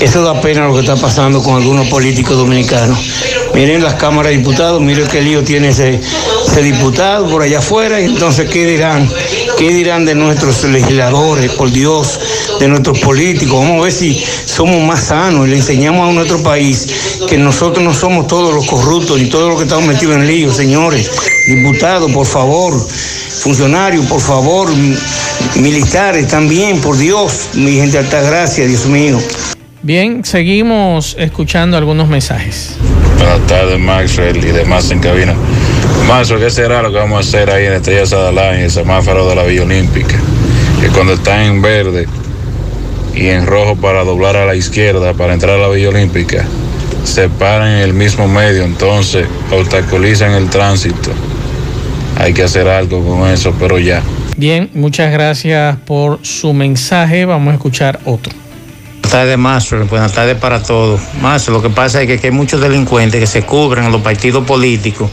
[0.00, 2.98] eso da pena lo que está pasando con algunos políticos dominicanos.
[3.54, 6.00] Miren las cámaras de diputados, miren qué lío tiene ese,
[6.46, 8.00] ese diputado por allá afuera.
[8.00, 9.10] Entonces, ¿qué dirán?
[9.56, 12.20] ¿Qué dirán de nuestros legisladores, por Dios,
[12.58, 13.60] de nuestros políticos?
[13.60, 17.84] Vamos a ver si somos más sanos y le enseñamos a nuestro país que nosotros
[17.84, 21.10] no somos todos los corruptos ni todos los que estamos metidos en lío, señores.
[21.46, 22.74] Diputados, por favor,
[23.40, 24.68] funcionarios, por favor,
[25.56, 29.18] militares también, por Dios, mi gente alta gracia, Dios mío.
[29.82, 32.76] Bien, seguimos escuchando algunos mensajes.
[33.18, 35.34] Buenas tardes, Maxwell y demás en cabina.
[36.08, 39.28] Maxwell, ¿qué será lo que vamos a hacer ahí en Estrella Sadalán, en el semáforo
[39.28, 40.16] de la Villa Olímpica?
[40.80, 42.06] Que cuando está en verde
[43.16, 46.44] y en rojo para doblar a la izquierda para entrar a la Villa Olímpica,
[47.04, 51.10] se paran en el mismo medio, entonces obstaculizan el tránsito.
[52.18, 54.02] Hay que hacer algo con eso, pero ya.
[54.36, 57.24] Bien, muchas gracias por su mensaje.
[57.24, 58.32] Vamos a escuchar otro.
[59.06, 59.86] Buenas tardes, Maestro.
[59.86, 61.00] Buenas tardes para todos.
[61.22, 64.44] Maestro, lo que pasa es que, hay muchos delincuentes que se cubren en los partidos
[64.44, 65.10] políticos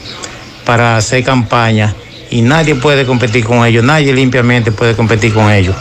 [0.66, 1.94] para hacer campaña
[2.32, 5.76] y nadie puede competir con ellos, nadie limpiamente puede competir con ellos.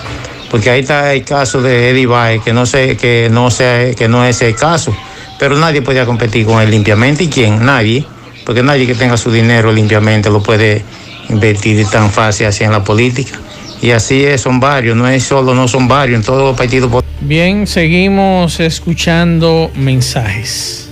[0.53, 4.07] Porque ahí está el caso de Eddie Baez, que no sé, que no sé, que
[4.07, 4.95] no es el caso,
[5.39, 7.25] pero nadie podía competir con él limpiamente.
[7.25, 7.65] ¿Y quién?
[7.65, 8.05] Nadie.
[8.45, 10.85] porque nadie que tenga su dinero limpiamente lo puede
[11.31, 13.39] invertir tan fácil así en la política.
[13.81, 17.03] Y así es, son varios, no es solo, no son varios, en todos los partidos.
[17.23, 20.91] Bien, seguimos escuchando mensajes.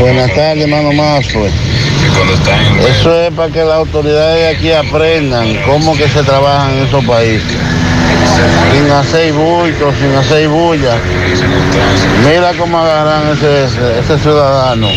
[0.00, 1.46] Buenas tardes, hermano Mazo.
[2.88, 7.04] Eso es para que las autoridades de aquí aprendan cómo que se trabaja en esos
[7.04, 7.56] países.
[8.72, 10.96] Sin hacer bulto, sin hacer bulla.
[12.26, 13.64] Mira cómo agarran ese,
[14.00, 14.88] ese, ciudadano.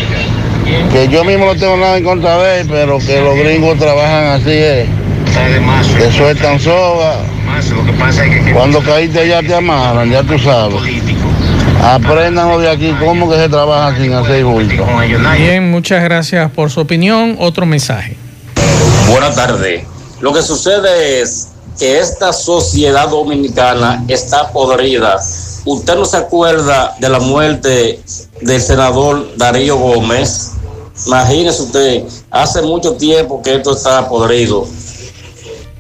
[0.92, 4.28] Que yo mismo no tengo nada en contra de él, pero que los gringos trabajan
[4.28, 4.88] así es.
[5.98, 7.18] Te sueltan soga.
[8.54, 10.82] Cuando caíste allá te amarran, ya tú sabes.
[11.82, 14.86] Aprendan de aquí cómo que se trabaja sin hacer bulto.
[15.38, 17.36] Bien, muchas gracias por su opinión.
[17.40, 18.16] Otro mensaje.
[19.10, 19.84] Buenas tardes.
[20.22, 25.20] Lo que sucede es que esta sociedad dominicana está podrida.
[25.66, 28.00] ¿Usted no se acuerda de la muerte
[28.42, 30.52] del senador Darío Gómez?
[31.08, 34.68] Imagínese usted, hace mucho tiempo que esto está podrido.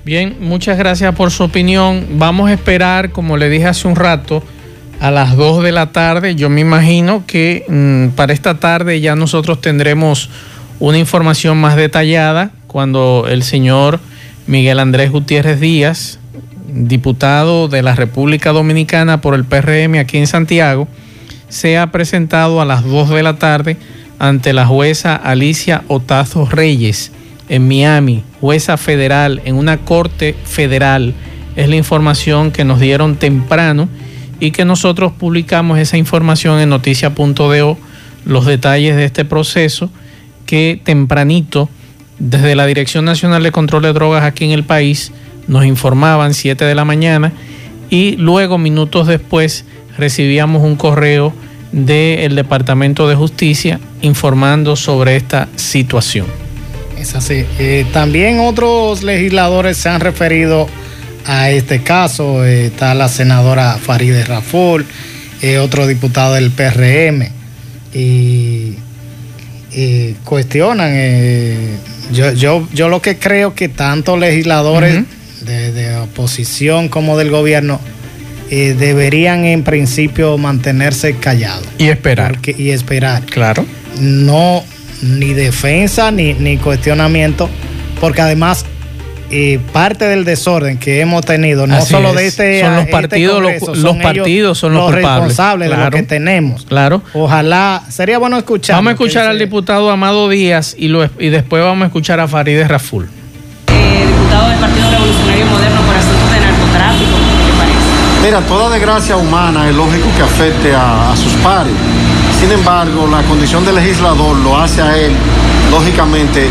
[0.05, 2.07] Bien, muchas gracias por su opinión.
[2.13, 4.43] Vamos a esperar, como le dije hace un rato,
[4.99, 6.35] a las 2 de la tarde.
[6.35, 10.29] Yo me imagino que mm, para esta tarde ya nosotros tendremos
[10.79, 13.99] una información más detallada cuando el señor
[14.45, 16.19] Miguel Andrés Gutiérrez Díaz,
[16.67, 20.87] diputado de la República Dominicana por el PRM aquí en Santiago,
[21.47, 23.77] sea presentado a las 2 de la tarde
[24.19, 27.11] ante la jueza Alicia Otazo Reyes
[27.47, 31.13] en Miami, jueza federal en una corte federal.
[31.55, 33.87] Es la información que nos dieron temprano
[34.39, 37.77] y que nosotros publicamos esa información en noticia.do,
[38.25, 39.89] los detalles de este proceso
[40.45, 41.69] que tempranito
[42.23, 45.11] desde la Dirección Nacional de Control de Drogas aquí en el país
[45.47, 47.33] nos informaban 7 de la mañana
[47.89, 49.65] y luego minutos después
[49.97, 51.33] recibíamos un correo
[51.73, 56.25] del Departamento de Justicia informando sobre esta situación.
[56.97, 57.45] Es así.
[57.59, 60.69] Eh, también otros legisladores se han referido
[61.25, 62.45] a este caso.
[62.45, 64.85] Eh, está la senadora Farideh Raful,
[65.41, 67.29] eh, otro diputado del PRM,
[67.93, 68.77] y,
[70.23, 70.93] cuestionan.
[72.11, 75.03] Yo, yo, yo lo que creo que tanto legisladores
[75.41, 77.79] de, oposición como del gobierno
[78.49, 81.65] deberían en principio mantenerse callados.
[81.77, 82.37] Y esperar.
[82.45, 83.25] y esperar.
[83.25, 83.65] Claro.
[83.99, 84.63] No,
[85.01, 87.49] ni defensa ni, ni cuestionamiento,
[87.99, 88.65] porque además
[89.35, 93.41] eh, parte del desorden que hemos tenido, no solo de este son los este partidos,
[93.41, 96.65] los, partidos son los, responsables de lo que tenemos.
[96.65, 97.01] Claro.
[97.15, 98.75] Ojalá sería bueno escuchar.
[98.75, 102.27] Vamos a escuchar al diputado Amado Díaz y, lo, y después vamos a escuchar a
[102.27, 103.09] Farideh Raful.
[103.69, 107.17] Eh, diputado del Partido Revolucionario Moderno por asuntos de narcotráfico,
[107.47, 108.25] ¿qué parece?
[108.25, 111.73] Mira, toda desgracia humana es lógico que afecte a, a sus pares
[112.43, 115.13] sin embargo, la condición de legislador lo hace a él,
[115.71, 116.49] lógicamente,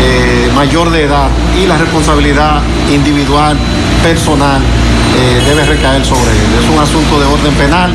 [0.00, 1.28] eh, mayor de edad
[1.60, 3.56] y la responsabilidad individual,
[4.02, 6.62] personal, eh, debe recaer sobre él.
[6.62, 7.92] Es un asunto de orden penal,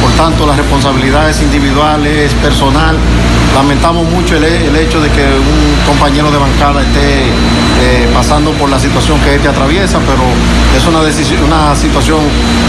[0.00, 2.96] por tanto las responsabilidades individuales, personal.
[3.54, 7.24] Lamentamos mucho el, hecho de que un compañero de bancada esté
[7.80, 10.22] eh, pasando por la situación que este atraviesa, pero
[10.76, 12.20] es una, decisión, una situación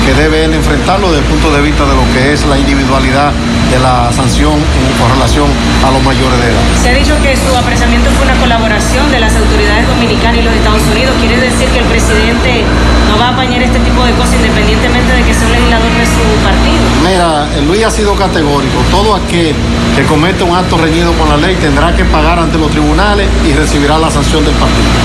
[0.06, 3.32] que debe él enfrentarlo desde el punto de vista de lo que es la individualidad
[3.72, 4.56] de la sanción
[5.00, 5.48] con relación
[5.86, 6.64] a los mayores de edad.
[6.82, 10.54] Se ha dicho que su apreciamiento fue una colaboración de las autoridades dominicanas y los
[10.54, 11.16] Estados Unidos.
[11.20, 12.64] ¿Quiere decir que el presidente
[13.10, 16.06] no va a apañar este tipo de cosas independientemente de que sea un legislador de
[16.06, 16.84] su partido?
[17.04, 18.80] Mira, Luis ha sido categórico.
[18.90, 19.56] Todo aquel
[19.96, 23.54] que comete un acto reñido con la ley tendrá que pagar ante los tribunales y
[23.54, 25.01] recibirá la sanción del partido.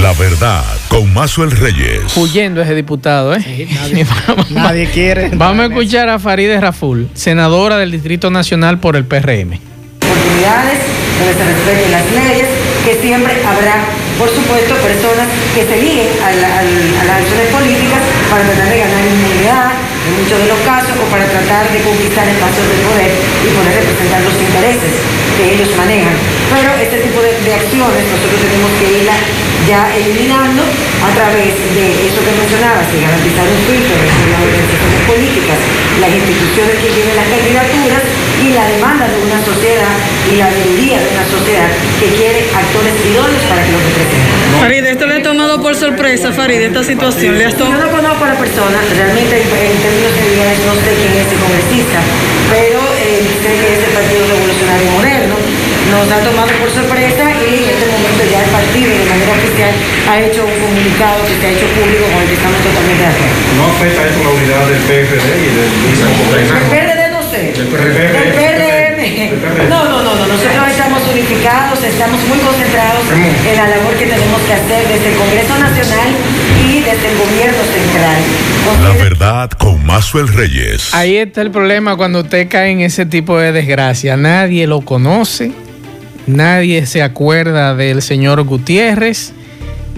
[0.00, 2.16] La verdad, con Mazo el Reyes.
[2.16, 3.68] Huyendo ese diputado, ¿eh?
[4.50, 5.28] nadie, quiere.
[5.34, 9.58] Vamos a escuchar a Farideh Raful, senadora del Distrito Nacional por el PRM.
[10.00, 10.78] Oportunidades
[11.18, 12.48] donde se respeten las leyes,
[12.84, 13.84] que siempre habrá,
[14.18, 16.32] por supuesto, personas que se liguen a,
[17.04, 18.00] las acciones políticas
[18.30, 22.26] para tratar de ganar inmunidad en muchos de los casos o para tratar de conquistar
[22.26, 24.92] espacios de poder y poder representar los intereses
[25.38, 26.14] que ellos manejan.
[26.50, 29.16] Pero este tipo de, acciones nosotros tenemos que irla
[29.68, 35.00] ya eliminando a través de eso que mencionabas, de garantizar un filtro de las organizaciones
[35.06, 35.58] políticas,
[36.02, 38.02] las instituciones que tienen las candidaturas
[38.42, 39.94] y la demanda de una sociedad
[40.30, 41.68] y la mayoría de una sociedad
[42.00, 44.42] que quiere actores idóneos para que los representen.
[44.58, 47.38] Farid, ¿esto le ha tomado por sorpresa, Farid, esta situación?
[47.38, 51.28] ¿Le Yo no conozco a la persona, realmente en términos generales no sé quién es
[51.28, 52.00] el congresista,
[52.48, 55.36] pero eh, sé que es el Partido Revolucionario Moderno
[55.92, 59.74] nos ha tomado por sorpresa y en este momento ya el partido de manera oficial
[60.08, 63.12] ha hecho un comunicado que se ha hecho público con el que estamos totalmente de
[63.12, 63.36] acuerdo.
[63.60, 66.08] ¿No afecta eso la unidad del PRD y del mismo?
[66.40, 67.40] El PRD no sé.
[67.52, 68.00] El PRD.
[68.16, 68.81] El PRM
[69.68, 74.40] No, no, no, no, nosotros estamos unificados, estamos muy concentrados en la labor que tenemos
[74.42, 76.08] que hacer desde el Congreso Nacional
[76.68, 78.22] y desde el gobierno central.
[78.80, 80.94] La verdad con Mazuel Reyes.
[80.94, 84.16] Ahí está el problema cuando usted cae en ese tipo de desgracia.
[84.16, 85.50] Nadie lo conoce,
[86.28, 89.32] nadie se acuerda del señor Gutiérrez,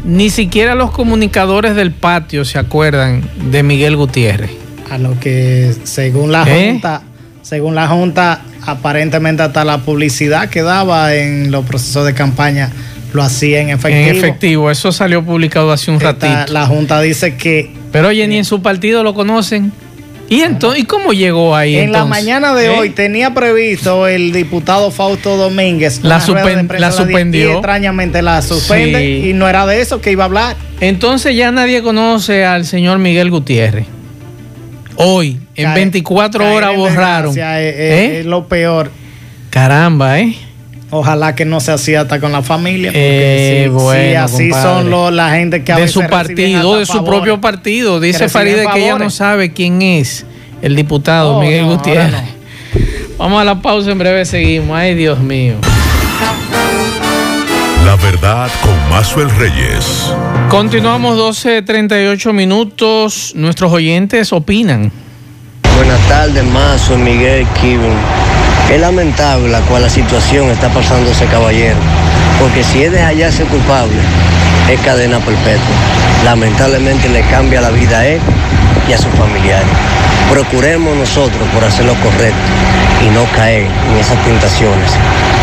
[0.04, 4.50] ni siquiera los comunicadores del patio se acuerdan de Miguel Gutiérrez.
[4.90, 6.70] A lo que según la ¿Eh?
[6.70, 7.02] Junta,
[7.42, 12.70] según la Junta, aparentemente hasta la publicidad que daba en los procesos de campaña
[13.12, 14.09] lo hacía en efectivo.
[14.11, 16.53] En efectivo, eso salió publicado hace un Esta- ratito.
[16.53, 19.72] la Junta dice que Pero oye, ni en su partido lo conocen.
[20.29, 21.77] ¿Y entonces, ¿y cómo llegó ahí?
[21.77, 22.70] en la mañana de ¿Eh?
[22.79, 26.00] hoy tenía previsto el diputado Fausto Domínguez.
[26.03, 27.53] La una rueda de supen- prensa la a las 10 suspendió.
[27.53, 29.29] Extrañamente la suspende Sí.
[29.29, 30.57] y no era de eso que iba a hablar.
[30.81, 33.85] Entonces ya nadie conoce al señor Miguel Gutiérrez.
[34.96, 37.30] Hoy, en Caer- 24 caer horas en borraron.
[37.30, 38.20] Es, es- ¿Eh?
[38.20, 38.90] es lo peor.
[39.50, 40.34] Caramba, ¿eh?
[40.90, 42.90] Ojalá que no se hacía hasta con la familia.
[42.90, 44.68] Porque Eh, si- bueno, si así compadre.
[44.68, 47.14] son los- la gente que a de veces su partido, de su favores.
[47.18, 47.98] propio partido.
[48.00, 50.24] Dice Faride que ella no sabe quién es
[50.62, 52.12] el diputado Oh, Miguel no, Gutiérrez.
[52.12, 52.44] no.
[53.18, 54.76] Vamos a la pausa, en breve seguimos.
[54.76, 55.54] Ay, Dios mío.
[57.84, 60.12] La verdad con Mazuel Reyes.
[60.48, 63.32] Continuamos 12.38 minutos.
[63.34, 64.90] Nuestros oyentes opinan.
[65.76, 67.96] Buenas tardes, Mazo, Miguel, Kevin.
[68.70, 71.76] Es lamentable la cual la situación está pasando ese caballero,
[72.38, 73.96] porque si es de hallarse culpable,
[74.70, 75.74] es cadena perpetua.
[76.24, 78.20] Lamentablemente le cambia la vida a él
[78.88, 79.66] y a sus familiares.
[80.30, 82.38] Procuremos nosotros por hacer lo correcto
[83.06, 84.90] y no caer en esas tentaciones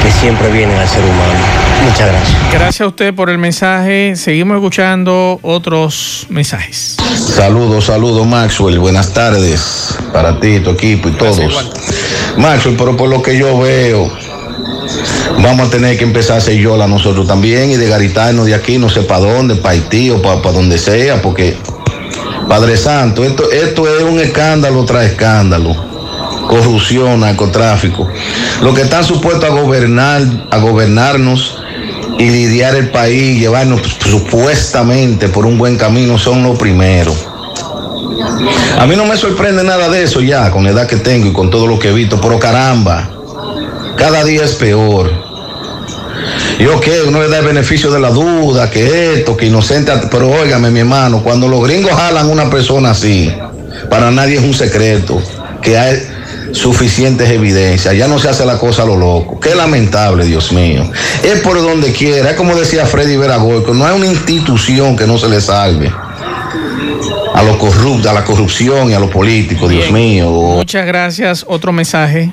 [0.01, 1.39] que siempre vienen al ser humano.
[1.83, 2.37] Muchas gracias.
[2.51, 4.15] Gracias a usted por el mensaje.
[4.15, 6.97] Seguimos escuchando otros mensajes.
[7.15, 11.71] Saludos, saludos Maxwell, buenas tardes para ti, tu equipo y todos.
[12.37, 14.11] Maxwell, pero por lo que yo veo,
[15.41, 18.77] vamos a tener que empezar a hacer yola nosotros también y de garitarnos de aquí,
[18.77, 21.57] no sé para dónde, para Haití o para donde sea, porque
[22.47, 25.75] Padre Santo, esto, esto es un escándalo tras escándalo.
[26.47, 28.07] Corrupción, narcotráfico.
[28.61, 31.57] Los que están supuestos a gobernar, a gobernarnos
[32.17, 37.15] y lidiar el país, llevarnos supuestamente por un buen camino son los primeros.
[38.77, 41.33] A mí no me sorprende nada de eso ya, con la edad que tengo y
[41.33, 43.09] con todo lo que he visto, pero caramba,
[43.95, 45.30] cada día es peor.
[46.61, 50.29] Y ok, uno le da el beneficio de la duda, que esto, que inocente, pero
[50.29, 53.33] óigame mi hermano, cuando los gringos jalan una persona así,
[53.89, 55.19] para nadie es un secreto,
[55.59, 56.07] que hay
[56.51, 59.39] suficientes evidencias, ya no se hace la cosa a lo loco.
[59.39, 60.87] Qué lamentable, Dios mío.
[61.23, 65.17] Es por donde quiera, es como decía Freddy Veragoy, no hay una institución que no
[65.17, 65.91] se le salve
[67.33, 70.29] a lo corrupto, a la corrupción y a los políticos, Dios mío.
[70.29, 71.43] Muchas gracias.
[71.47, 72.31] Otro mensaje.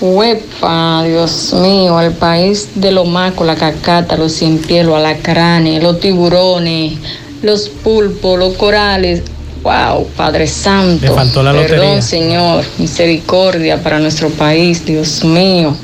[0.00, 5.82] Huepa, Dios mío, al país de los macos, la cacata, los cien pies, los alacranes,
[5.82, 6.94] los tiburones,
[7.42, 9.22] los pulpos, los corales.
[9.62, 11.06] Wow, Padre Santo.
[11.06, 12.02] Le faltó la Perdón, lotería.
[12.02, 12.64] Señor.
[12.78, 15.74] Misericordia para nuestro país, Dios mío,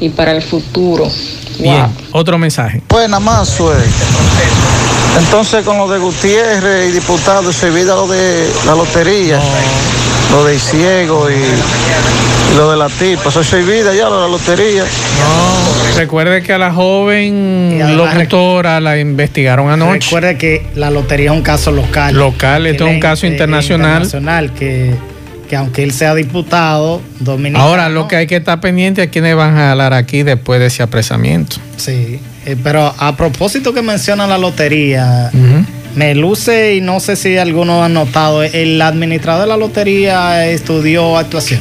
[0.00, 1.10] y para el futuro.
[1.58, 2.82] Bien, otro mensaje.
[2.88, 3.90] Buena más, suerte.
[5.18, 9.40] Entonces, con lo de Gutiérrez y diputado, se olvida lo de la lotería,
[10.30, 13.28] lo del ciego y, y lo de la tipa.
[13.28, 14.84] Eso se olvida ya, lo de la lotería.
[15.96, 20.08] Recuerde que a la joven locutora la investigaron anoche.
[20.10, 22.14] Recuerde que la lotería es un caso local.
[22.14, 24.02] Local, esto es un caso ente internacional.
[24.02, 24.94] internacional que,
[25.48, 27.64] que aunque él sea diputado dominicano.
[27.64, 30.66] Ahora lo que hay que estar pendiente es quiénes van a hablar aquí después de
[30.66, 31.56] ese apresamiento.
[31.76, 35.30] Sí, eh, pero a propósito que menciona la lotería,
[35.96, 41.16] me luce y no sé si alguno ha notado, el administrador de la lotería estudió
[41.18, 41.60] actuación.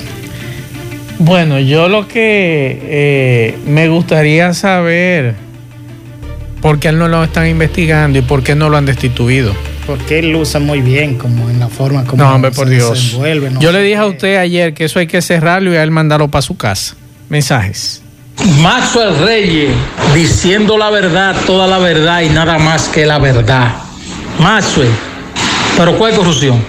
[1.17, 5.35] Bueno, yo lo que eh, me gustaría saber
[6.61, 9.55] por qué él no lo están investigando y por qué no lo han destituido.
[9.87, 12.89] Porque él luce muy bien, como en la forma como No, hombre, por se Dios.
[12.89, 15.83] desenvuelve, no Yo le dije a usted ayer que eso hay que cerrarlo y a
[15.83, 16.95] él mandarlo para su casa.
[17.29, 18.01] Mensajes.
[18.61, 19.71] Maxwell Reyes
[20.13, 23.84] diciendo la verdad, toda la verdad y nada más que la verdad.
[24.39, 24.89] Maxwell,
[25.77, 26.63] pero ¿cuál corrupción?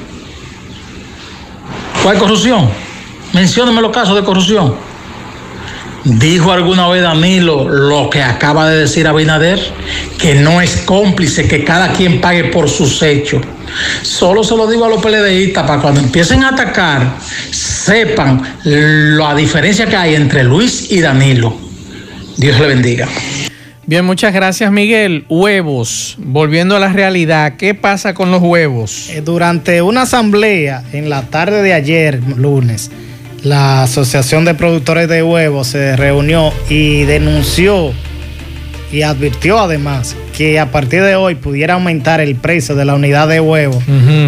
[2.02, 2.68] ¿Cuál corrupción?
[3.32, 4.74] Mencióneme los casos de corrupción.
[6.04, 9.60] Dijo alguna vez Danilo lo que acaba de decir Abinader,
[10.18, 13.42] que no es cómplice, que cada quien pague por sus hechos.
[14.02, 17.16] Solo se lo digo a los PLDistas para cuando empiecen a atacar,
[17.50, 21.56] sepan la diferencia que hay entre Luis y Danilo.
[22.36, 23.08] Dios le bendiga.
[23.88, 25.24] Bien, muchas gracias Miguel.
[25.28, 29.10] Huevos, volviendo a la realidad, ¿qué pasa con los huevos?
[29.10, 32.90] Eh, Durante una asamblea en la tarde de ayer, lunes,
[33.44, 37.92] la Asociación de Productores de Huevos se reunió y denunció
[38.90, 43.28] y advirtió además que a partir de hoy pudiera aumentar el precio de la unidad
[43.28, 43.84] de huevos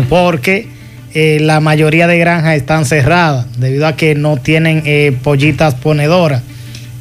[0.09, 0.69] porque
[1.15, 6.43] eh, la mayoría de granjas están cerradas debido a que no tienen eh, pollitas ponedoras.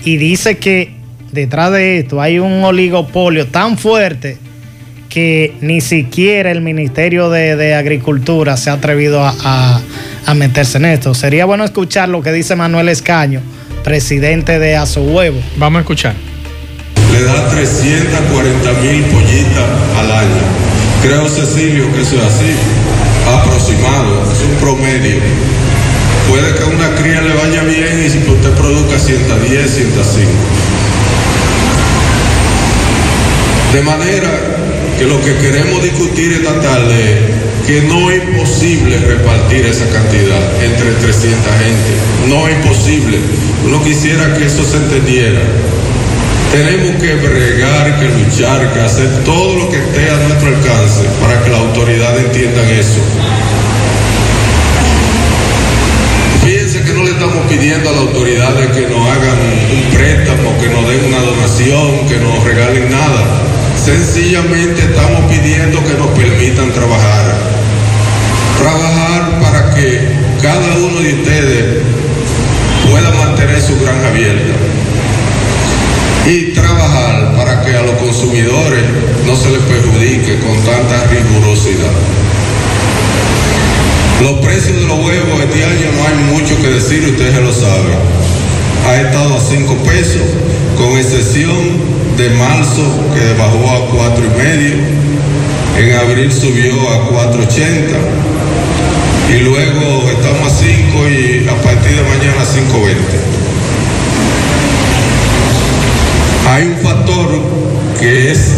[0.04, 0.97] Y dice que
[1.38, 4.40] detrás de esto hay un oligopolio tan fuerte
[5.08, 9.82] que ni siquiera el Ministerio de, Agricultura se ha atrevido a,
[10.26, 11.14] a, meterse en esto.
[11.14, 13.42] Sería bueno escuchar lo que dice Manuel Escaño,
[13.84, 15.40] presidente de Huevo.
[15.58, 16.16] Vamos a escuchar.
[17.14, 19.70] Le da 340 mil pollitas
[20.00, 20.44] al año.
[21.04, 22.54] Creo, Cecilio, que eso es así
[23.28, 25.22] aproximado, es un promedio.
[26.28, 30.77] Puede que a una cría le vaya bien y si usted produzca 110, 105.
[33.74, 34.32] De manera
[34.98, 40.64] que lo que queremos discutir esta tarde es que no es posible repartir esa cantidad
[40.64, 42.30] entre 300 gente.
[42.30, 43.20] No es posible.
[43.66, 45.42] Uno quisiera que eso se entendiera.
[46.52, 51.44] Tenemos que bregar, que luchar, que hacer todo lo que esté a nuestro alcance para
[51.44, 53.02] que las autoridades entiendan eso.
[56.46, 59.38] Fíjense que no le estamos pidiendo a las autoridades que nos hagan
[59.76, 63.47] un préstamo, que nos den una donación, que nos regalen nada.
[63.88, 67.34] Sencillamente estamos pidiendo que nos permitan trabajar.
[68.60, 70.02] Trabajar para que
[70.42, 71.84] cada uno de ustedes
[72.92, 74.56] pueda mantener su granja abierta
[76.28, 78.84] y trabajar para que a los consumidores
[79.26, 81.96] no se les perjudique con tanta rigurosidad.
[84.22, 87.96] Los precios de los huevos este año no hay mucho que decir, ustedes lo saben.
[88.86, 90.24] Ha estado a 5 pesos,
[90.78, 94.74] con excepción de marzo que bajó a cuatro y medio,
[95.78, 97.64] en abril subió a 4.80
[99.30, 102.96] y luego estamos a 5 y a partir de mañana a 5.20.
[106.50, 107.40] Hay un factor
[108.00, 108.56] que es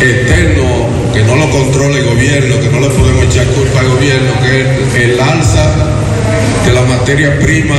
[0.00, 4.30] eterno, que no lo controla el gobierno, que no le podemos echar culpa al gobierno,
[4.44, 5.64] que es el alza
[6.64, 7.76] de la materia prima,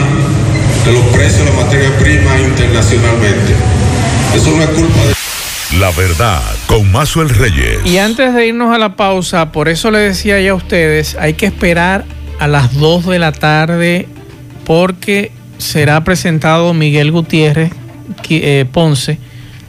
[0.85, 3.53] de los precios de la materia prima internacionalmente.
[4.37, 5.79] Eso no es culpa de...
[5.79, 7.79] La verdad, con Mazuel Reyes.
[7.85, 11.33] Y antes de irnos a la pausa, por eso le decía ya a ustedes, hay
[11.33, 12.05] que esperar
[12.39, 14.07] a las 2 de la tarde
[14.63, 17.71] porque será presentado Miguel Gutiérrez
[18.29, 19.17] eh, Ponce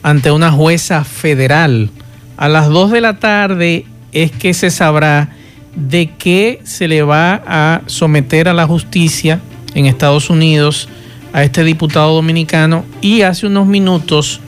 [0.03, 1.89] ante una jueza federal.
[2.37, 5.31] A las 2 de la tarde es que se sabrá
[5.75, 9.41] de qué se le va a someter a la justicia
[9.75, 10.91] en Estados Unidos
[11.33, 14.43] a este diputado dominicano y hace unos minutos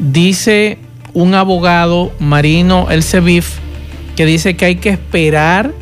[0.00, 0.78] dice
[1.12, 3.04] un abogado Marino El
[4.16, 5.72] que dice que hay que esperar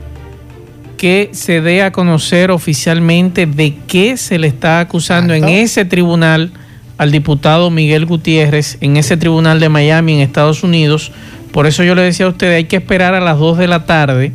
[0.96, 6.50] que se dé a conocer oficialmente de qué se le está acusando en ese tribunal
[6.98, 11.12] al diputado Miguel Gutiérrez en ese tribunal de Miami en Estados Unidos.
[11.52, 13.86] Por eso yo le decía a usted, hay que esperar a las 2 de la
[13.86, 14.32] tarde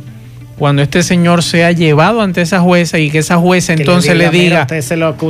[0.58, 4.66] cuando este señor sea llevado ante esa jueza y que esa jueza entonces le diga,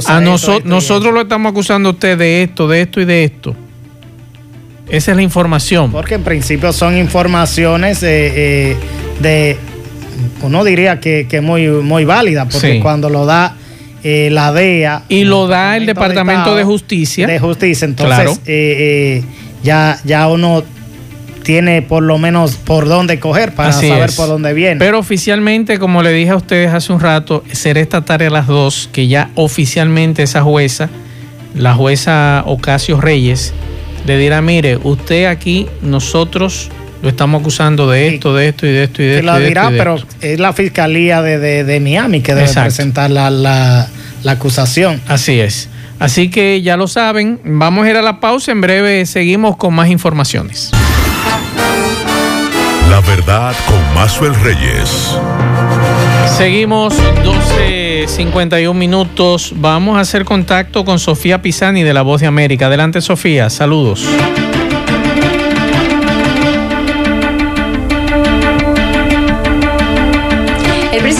[0.07, 3.57] a nosotros, nosotros lo estamos acusando a usted de esto, de esto y de esto.
[4.89, 5.91] Esa es la información.
[5.91, 8.77] Porque en principio son informaciones eh,
[9.21, 9.57] de,
[10.43, 13.57] uno diría que, que muy, muy válida, porque cuando lo da
[14.03, 15.05] eh, la DEA.
[15.09, 17.27] Y lo da el Departamento de, Justicia.
[17.27, 19.25] De Justicia, entonces eh, eh,
[19.63, 20.63] ya, ya uno
[21.43, 24.77] tiene por lo menos por dónde coger para saber por dónde viene.
[24.77, 28.47] Pero oficialmente, como le dije a ustedes hace un rato, será esta tarde a las
[28.47, 30.91] dos que ya oficialmente esa jueza,
[31.55, 33.55] la jueza Ocasio Reyes,
[34.07, 36.71] le dirá, mire, usted aquí, nosotros
[37.03, 39.27] lo estamos acusando de esto, de esto y de esto y de esto.
[39.27, 45.01] Lo dirá, pero es la fiscalía de, Miami que debe presentar la, la acusación.
[45.07, 45.69] Así es.
[45.99, 49.75] Así que ya lo saben, vamos a ir a la pausa, en breve seguimos con
[49.75, 50.71] más informaciones.
[52.91, 55.17] La verdad con Mazuel Reyes.
[56.37, 59.53] Seguimos 12.51 minutos.
[59.55, 62.67] Vamos a hacer contacto con Sofía Pisani de La Voz de América.
[62.67, 64.05] Adelante Sofía, saludos.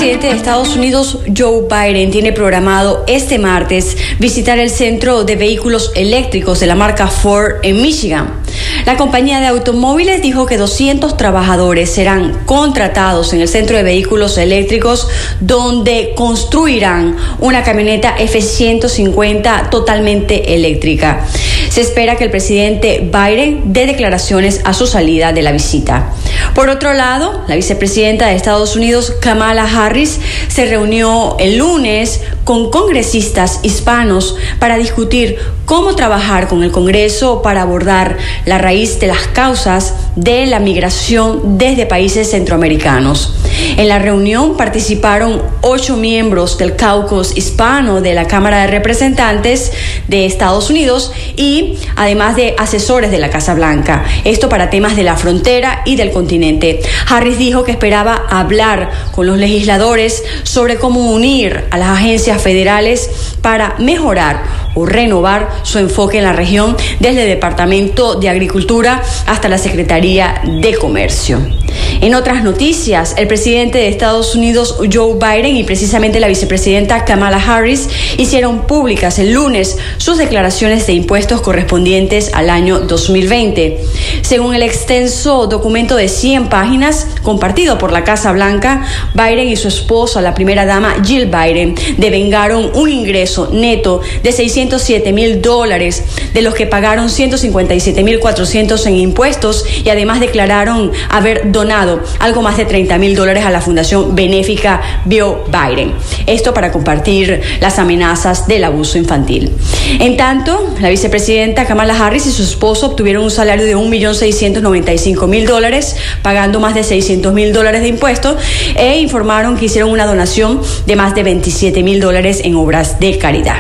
[0.05, 5.93] presidente de Estados Unidos, Joe Biden, tiene programado este martes visitar el centro de vehículos
[5.95, 8.44] eléctricos de la marca Ford en Michigan.
[8.87, 14.37] La compañía de automóviles dijo que 200 trabajadores serán contratados en el centro de vehículos
[14.37, 15.09] eléctricos
[15.41, 21.25] donde construirán una camioneta F-150 totalmente eléctrica.
[21.71, 26.13] Se espera que el presidente Biden dé declaraciones a su salida de la visita.
[26.55, 32.71] Por otro lado, la vicepresidenta de Estados Unidos, Kamala Harris, se reunió el lunes con
[32.71, 39.27] congresistas hispanos para discutir cómo trabajar con el Congreso para abordar la raíz de las
[39.29, 43.37] causas de la migración desde países centroamericanos.
[43.77, 49.73] En la reunión participaron ocho miembros del caucus hispano de la Cámara de Representantes
[50.09, 54.05] de Estados Unidos y además de asesores de la Casa Blanca.
[54.25, 56.81] Esto para temas de la frontera y del continente.
[57.09, 63.11] Harris dijo que esperaba hablar con los legisladores sobre cómo unir a las agencias federales
[63.41, 69.49] para mejorar o renovar su enfoque en la región desde el Departamento de Agricultura hasta
[69.49, 71.64] la Secretaría de Comercio.
[72.01, 77.37] En otras noticias, el presidente de Estados Unidos, Joe Biden, y precisamente la vicepresidenta Kamala
[77.39, 83.81] Harris hicieron públicas el lunes sus declaraciones de impuestos correspondientes al año 2020.
[84.23, 89.69] Según el extenso documento de 100 páginas compartido por la Casa Blanca, Biden y su
[89.69, 96.43] esposa, la primera dama Jill Biden, devengaron un ingreso neto de 607 mil dólares, de
[96.43, 102.57] los que pagaron 157 mil 400 en impuestos y además declararon haber donado algo más
[102.57, 105.93] de 30 mil dólares a la Fundación Benéfica Bio Biden.
[106.27, 109.53] Esto para compartir las amenazas del abuso infantil.
[110.01, 115.97] En tanto, la vicepresidenta Kamala Harris y su esposo obtuvieron un salario de 1.695.000 dólares,
[116.23, 118.37] pagando más de 600.000 dólares de impuestos,
[118.77, 123.59] e informaron que hicieron una donación de más de 27.000 dólares en obras de caridad.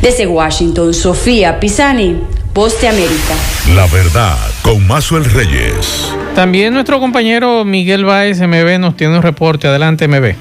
[0.00, 2.20] Desde Washington, Sofía Pisani,
[2.54, 3.34] Voz de América.
[3.74, 6.12] La verdad, con Mazuel Reyes.
[6.34, 9.68] También nuestro compañero Miguel Báez MB nos tiene un reporte.
[9.68, 10.34] Adelante, MB.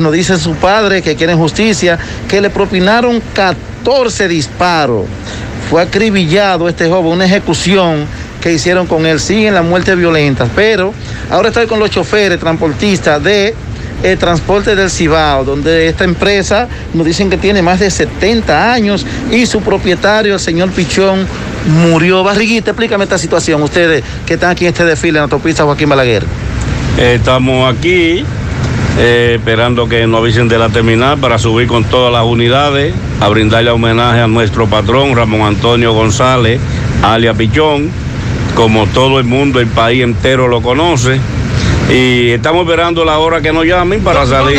[0.00, 5.06] Nos dice su padre que quieren justicia, que le propinaron 14 disparos.
[5.70, 8.04] Fue acribillado este joven, una ejecución
[8.42, 9.18] que hicieron con él.
[9.18, 10.92] Siguen las muertes violentas, pero
[11.30, 13.54] ahora estoy con los choferes, transportistas de
[14.02, 19.06] el transporte del Cibao, donde esta empresa nos dicen que tiene más de 70 años
[19.30, 21.26] y su propietario, el señor Pichón,
[21.66, 22.22] murió.
[22.22, 25.88] Barriguita, explícame esta situación, ustedes que están aquí en este desfile en la autopista Joaquín
[25.88, 26.24] Balaguer.
[26.98, 28.24] Estamos aquí
[28.98, 33.28] eh, esperando que nos avisen de la terminal para subir con todas las unidades a
[33.28, 36.60] brindarle homenaje a nuestro patrón Ramón Antonio González,
[37.02, 37.90] alia Pichón,
[38.54, 41.18] como todo el mundo, el país entero lo conoce
[41.90, 44.58] y estamos esperando la hora que nos llamen para salir.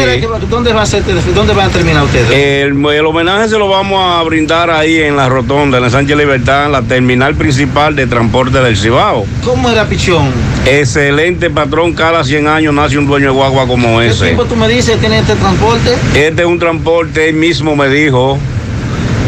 [0.49, 1.03] ¿Dónde, va a ser,
[1.33, 2.29] ¿Dónde van a terminar ustedes?
[2.29, 6.17] El, el, homenaje se lo vamos a brindar ahí en la rotonda, en la Sánchez
[6.17, 9.25] Libertad, en la terminal principal de transporte del Cibao.
[9.43, 10.31] ¿Cómo era Pichón?
[10.65, 14.19] Excelente patrón, cada 100 años nace un dueño de guagua como ese.
[14.19, 15.95] ¿Qué tiempo tú me dices tiene este transporte?
[16.13, 18.37] Este es un transporte, él mismo me dijo,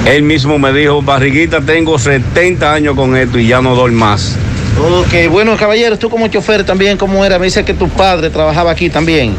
[0.05, 4.37] él mismo me dijo, barriguita, tengo 70 años con esto y ya no doy más.
[4.79, 7.39] Ok, bueno, caballeros, tú como chofer también, ¿cómo era?
[7.39, 9.35] Me dice que tu padre trabajaba aquí también.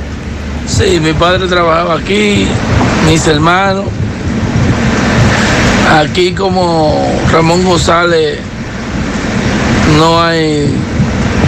[0.66, 2.46] Sí, mi padre trabajaba aquí,
[3.08, 3.84] mis hermanos.
[5.96, 8.38] Aquí como Ramón González
[9.96, 10.70] no hay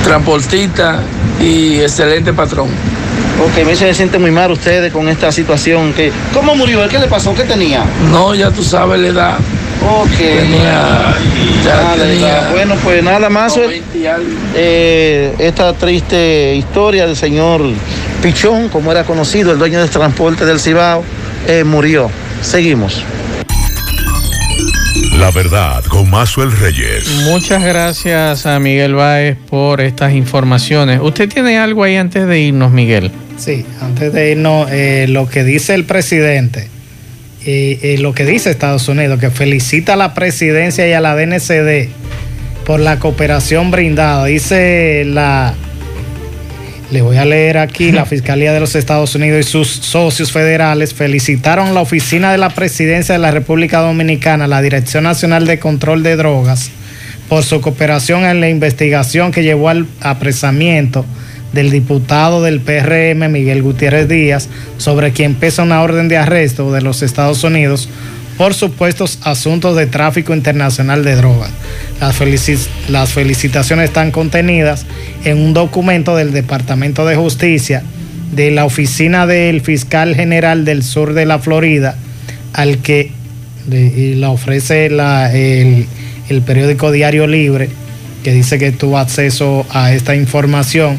[0.05, 1.01] transportista
[1.41, 2.69] y excelente patrón.
[3.45, 5.93] Ok, me dice se siente muy mal ustedes con esta situación.
[5.93, 6.89] Que, ¿Cómo murió?
[6.89, 7.35] ¿Qué le pasó?
[7.35, 7.85] ¿Qué tenía?
[8.11, 9.39] No, ya tú sabes la edad.
[9.83, 10.17] Ok.
[10.17, 11.15] Tenía,
[11.65, 11.80] ya
[12.53, 13.59] bueno, pues nada más.
[14.55, 17.63] Eh, esta triste historia del señor
[18.23, 21.05] Pichón, como era conocido, el dueño del transporte del Cibao,
[21.47, 22.11] eh, murió.
[22.43, 23.05] Seguimos.
[25.19, 27.07] La verdad con Mazuel Reyes.
[27.25, 31.01] Muchas gracias a Miguel Báez por estas informaciones.
[31.03, 33.11] ¿Usted tiene algo ahí antes de irnos, Miguel?
[33.37, 36.69] Sí, antes de irnos, eh, lo que dice el presidente
[37.45, 41.89] y, lo que dice Estados Unidos, que felicita a la presidencia y a la DNCD
[42.67, 44.27] por la cooperación brindada.
[44.27, 45.55] Dice la,
[46.91, 50.93] le voy a leer aquí, la Fiscalía de los Estados Unidos y sus socios federales
[50.93, 55.59] felicitaron a la Oficina de la Presidencia de la República Dominicana, la Dirección Nacional de
[55.59, 56.71] Control de Drogas,
[57.29, 61.07] por su cooperación en la investigación que llevó al apresamiento
[61.53, 64.49] del diputado del PRM Miguel Gutiérrez Díaz,
[64.79, 67.89] sobre quien pesa una orden de arresto de los Estados Unidos
[68.37, 71.51] por supuestos asuntos de tráfico internacional de drogas.
[72.01, 72.19] Las,
[72.89, 74.87] las felicitaciones están contenidas
[75.25, 77.83] en un documento del Departamento de Justicia
[78.33, 81.97] de la oficina del fiscal general del sur de la Florida,
[82.53, 83.13] al que
[83.69, 85.87] la ofrece el,
[86.29, 87.69] el periódico Diario Libre,
[88.25, 90.99] que dice que tuvo acceso a esta información.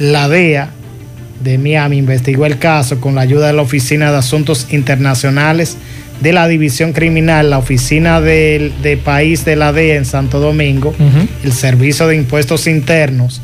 [0.00, 0.70] La DEA
[1.44, 5.76] de Miami investigó el caso con la ayuda de la Oficina de Asuntos Internacionales
[6.22, 10.94] de la División Criminal, la Oficina de, País de la DEA en Santo Domingo,
[11.44, 13.42] el Servicio de Impuestos Internos,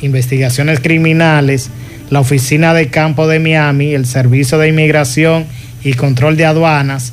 [0.00, 1.68] Investigaciones Criminales,
[2.08, 5.44] la Oficina de Campo de Miami, el Servicio de Inmigración
[5.84, 7.12] y Control de Aduanas,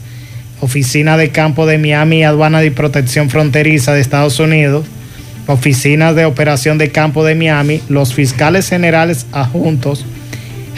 [0.61, 4.85] Oficina de Campo de Miami, Aduana y Protección Fronteriza de Estados Unidos,
[5.47, 10.05] Oficinas de Operación de Campo de Miami, los fiscales generales adjuntos,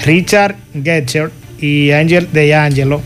[0.05, 3.01] Richard Getcher y Angel de Angelo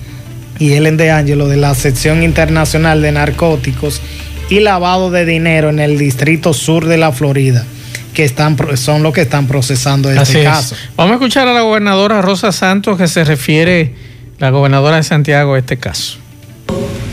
[0.59, 4.01] y Ellen de Angelo de la sección internacional de narcóticos
[4.49, 7.65] y lavado de dinero en el distrito sur de la Florida
[8.13, 10.75] que están son los que están procesando este caso.
[10.97, 13.95] Vamos a escuchar a la gobernadora Rosa Santos que se refiere
[14.39, 16.17] la gobernadora de Santiago a este caso.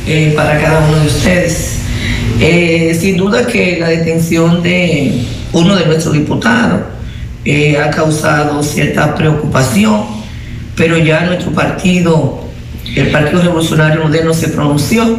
[0.06, 1.77] Eh, para cada uno de ustedes.
[2.40, 5.22] Eh, sin duda que la detención de
[5.52, 6.82] uno de nuestros diputados
[7.44, 10.02] eh, ha causado cierta preocupación,
[10.76, 12.44] pero ya nuestro partido,
[12.94, 15.18] el Partido Revolucionario Moderno, se pronunció.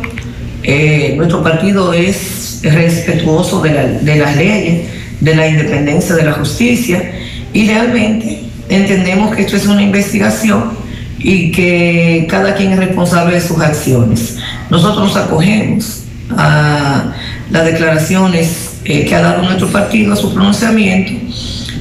[0.64, 3.72] Eh, nuestro partido es respetuoso de,
[4.16, 4.88] las leyes,
[5.20, 7.12] de la independencia de la justicia
[7.52, 10.72] y realmente entendemos que esto es una investigación
[11.18, 14.38] y que cada quien es responsable de sus acciones.
[14.70, 16.04] Nosotros nos acogemos
[16.40, 17.14] a
[17.52, 21.12] las declaraciones que ha dado nuestro partido, a su pronunciamiento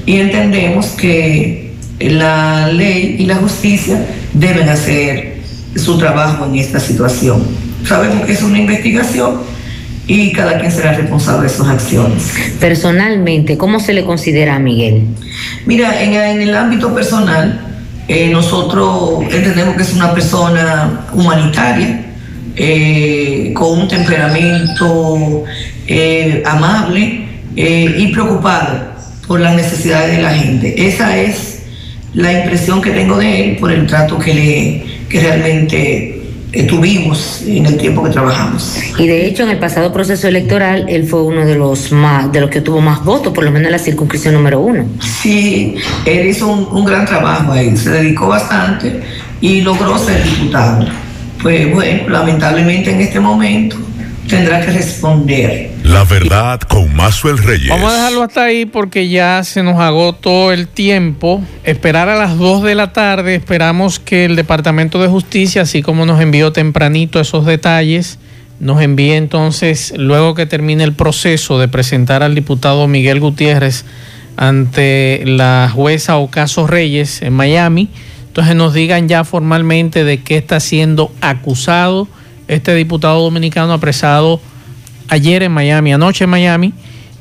[0.04, 5.42] y entendemos que la ley y la justicia deben hacer
[5.76, 7.42] su trabajo en esta situación.
[7.84, 9.38] Sabemos que es una investigación
[10.06, 12.32] y cada quien será responsable de sus acciones.
[12.58, 15.04] Personalmente, ¿cómo se le considera a Miguel?
[15.66, 17.60] Mira, en, el ámbito personal,
[18.08, 22.06] eh, nosotros entendemos que es una persona humanitaria,
[22.58, 25.44] eh, con un temperamento
[25.86, 28.92] eh, amable y preocupado
[29.26, 30.88] por las necesidades de la gente.
[30.88, 31.58] Esa es
[32.14, 37.42] la impresión que tengo de él por el trato que, le, que realmente eh, tuvimos
[37.46, 38.78] en el tiempo que trabajamos.
[38.98, 42.40] Y de hecho en el pasado proceso electoral él fue uno de los más de
[42.40, 44.86] los que tuvo más votos, por lo menos en la circunscripción número uno.
[45.00, 45.74] Sí,
[46.06, 49.00] él hizo un, un gran trabajo ahí, se dedicó bastante
[49.42, 50.86] y logró ser diputado.
[51.42, 53.76] Pues bueno, lamentablemente en este momento
[54.28, 55.70] tendrá que responder.
[55.84, 57.70] La verdad con Mazuel Reyes.
[57.70, 61.42] Vamos a dejarlo hasta ahí porque ya se nos agotó el tiempo.
[61.64, 63.34] Esperar a las 2 de la tarde.
[63.34, 68.18] Esperamos que el Departamento de Justicia, así como nos envió tempranito esos detalles,
[68.60, 73.84] nos envíe entonces, luego que termine el proceso de presentar al diputado Miguel Gutiérrez
[74.36, 77.88] ante la jueza Ocaso Reyes en Miami.
[78.38, 82.06] Entonces nos digan ya formalmente de qué está siendo acusado
[82.46, 84.40] este diputado dominicano apresado
[85.08, 86.72] ayer en Miami, anoche en Miami,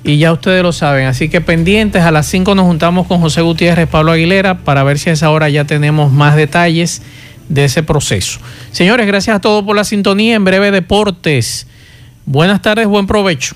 [0.04, 1.08] y ya ustedes lo saben.
[1.08, 5.00] Así que pendientes, a las 5 nos juntamos con José Gutiérrez, Pablo Aguilera, para ver
[5.00, 7.02] si a esa hora ya tenemos más detalles
[7.50, 8.38] de ese proceso.
[8.70, 10.36] Señores, gracias a todos por la sintonía.
[10.36, 11.66] En breve, deportes.
[12.28, 13.56] Buenas tardes, buen provecho.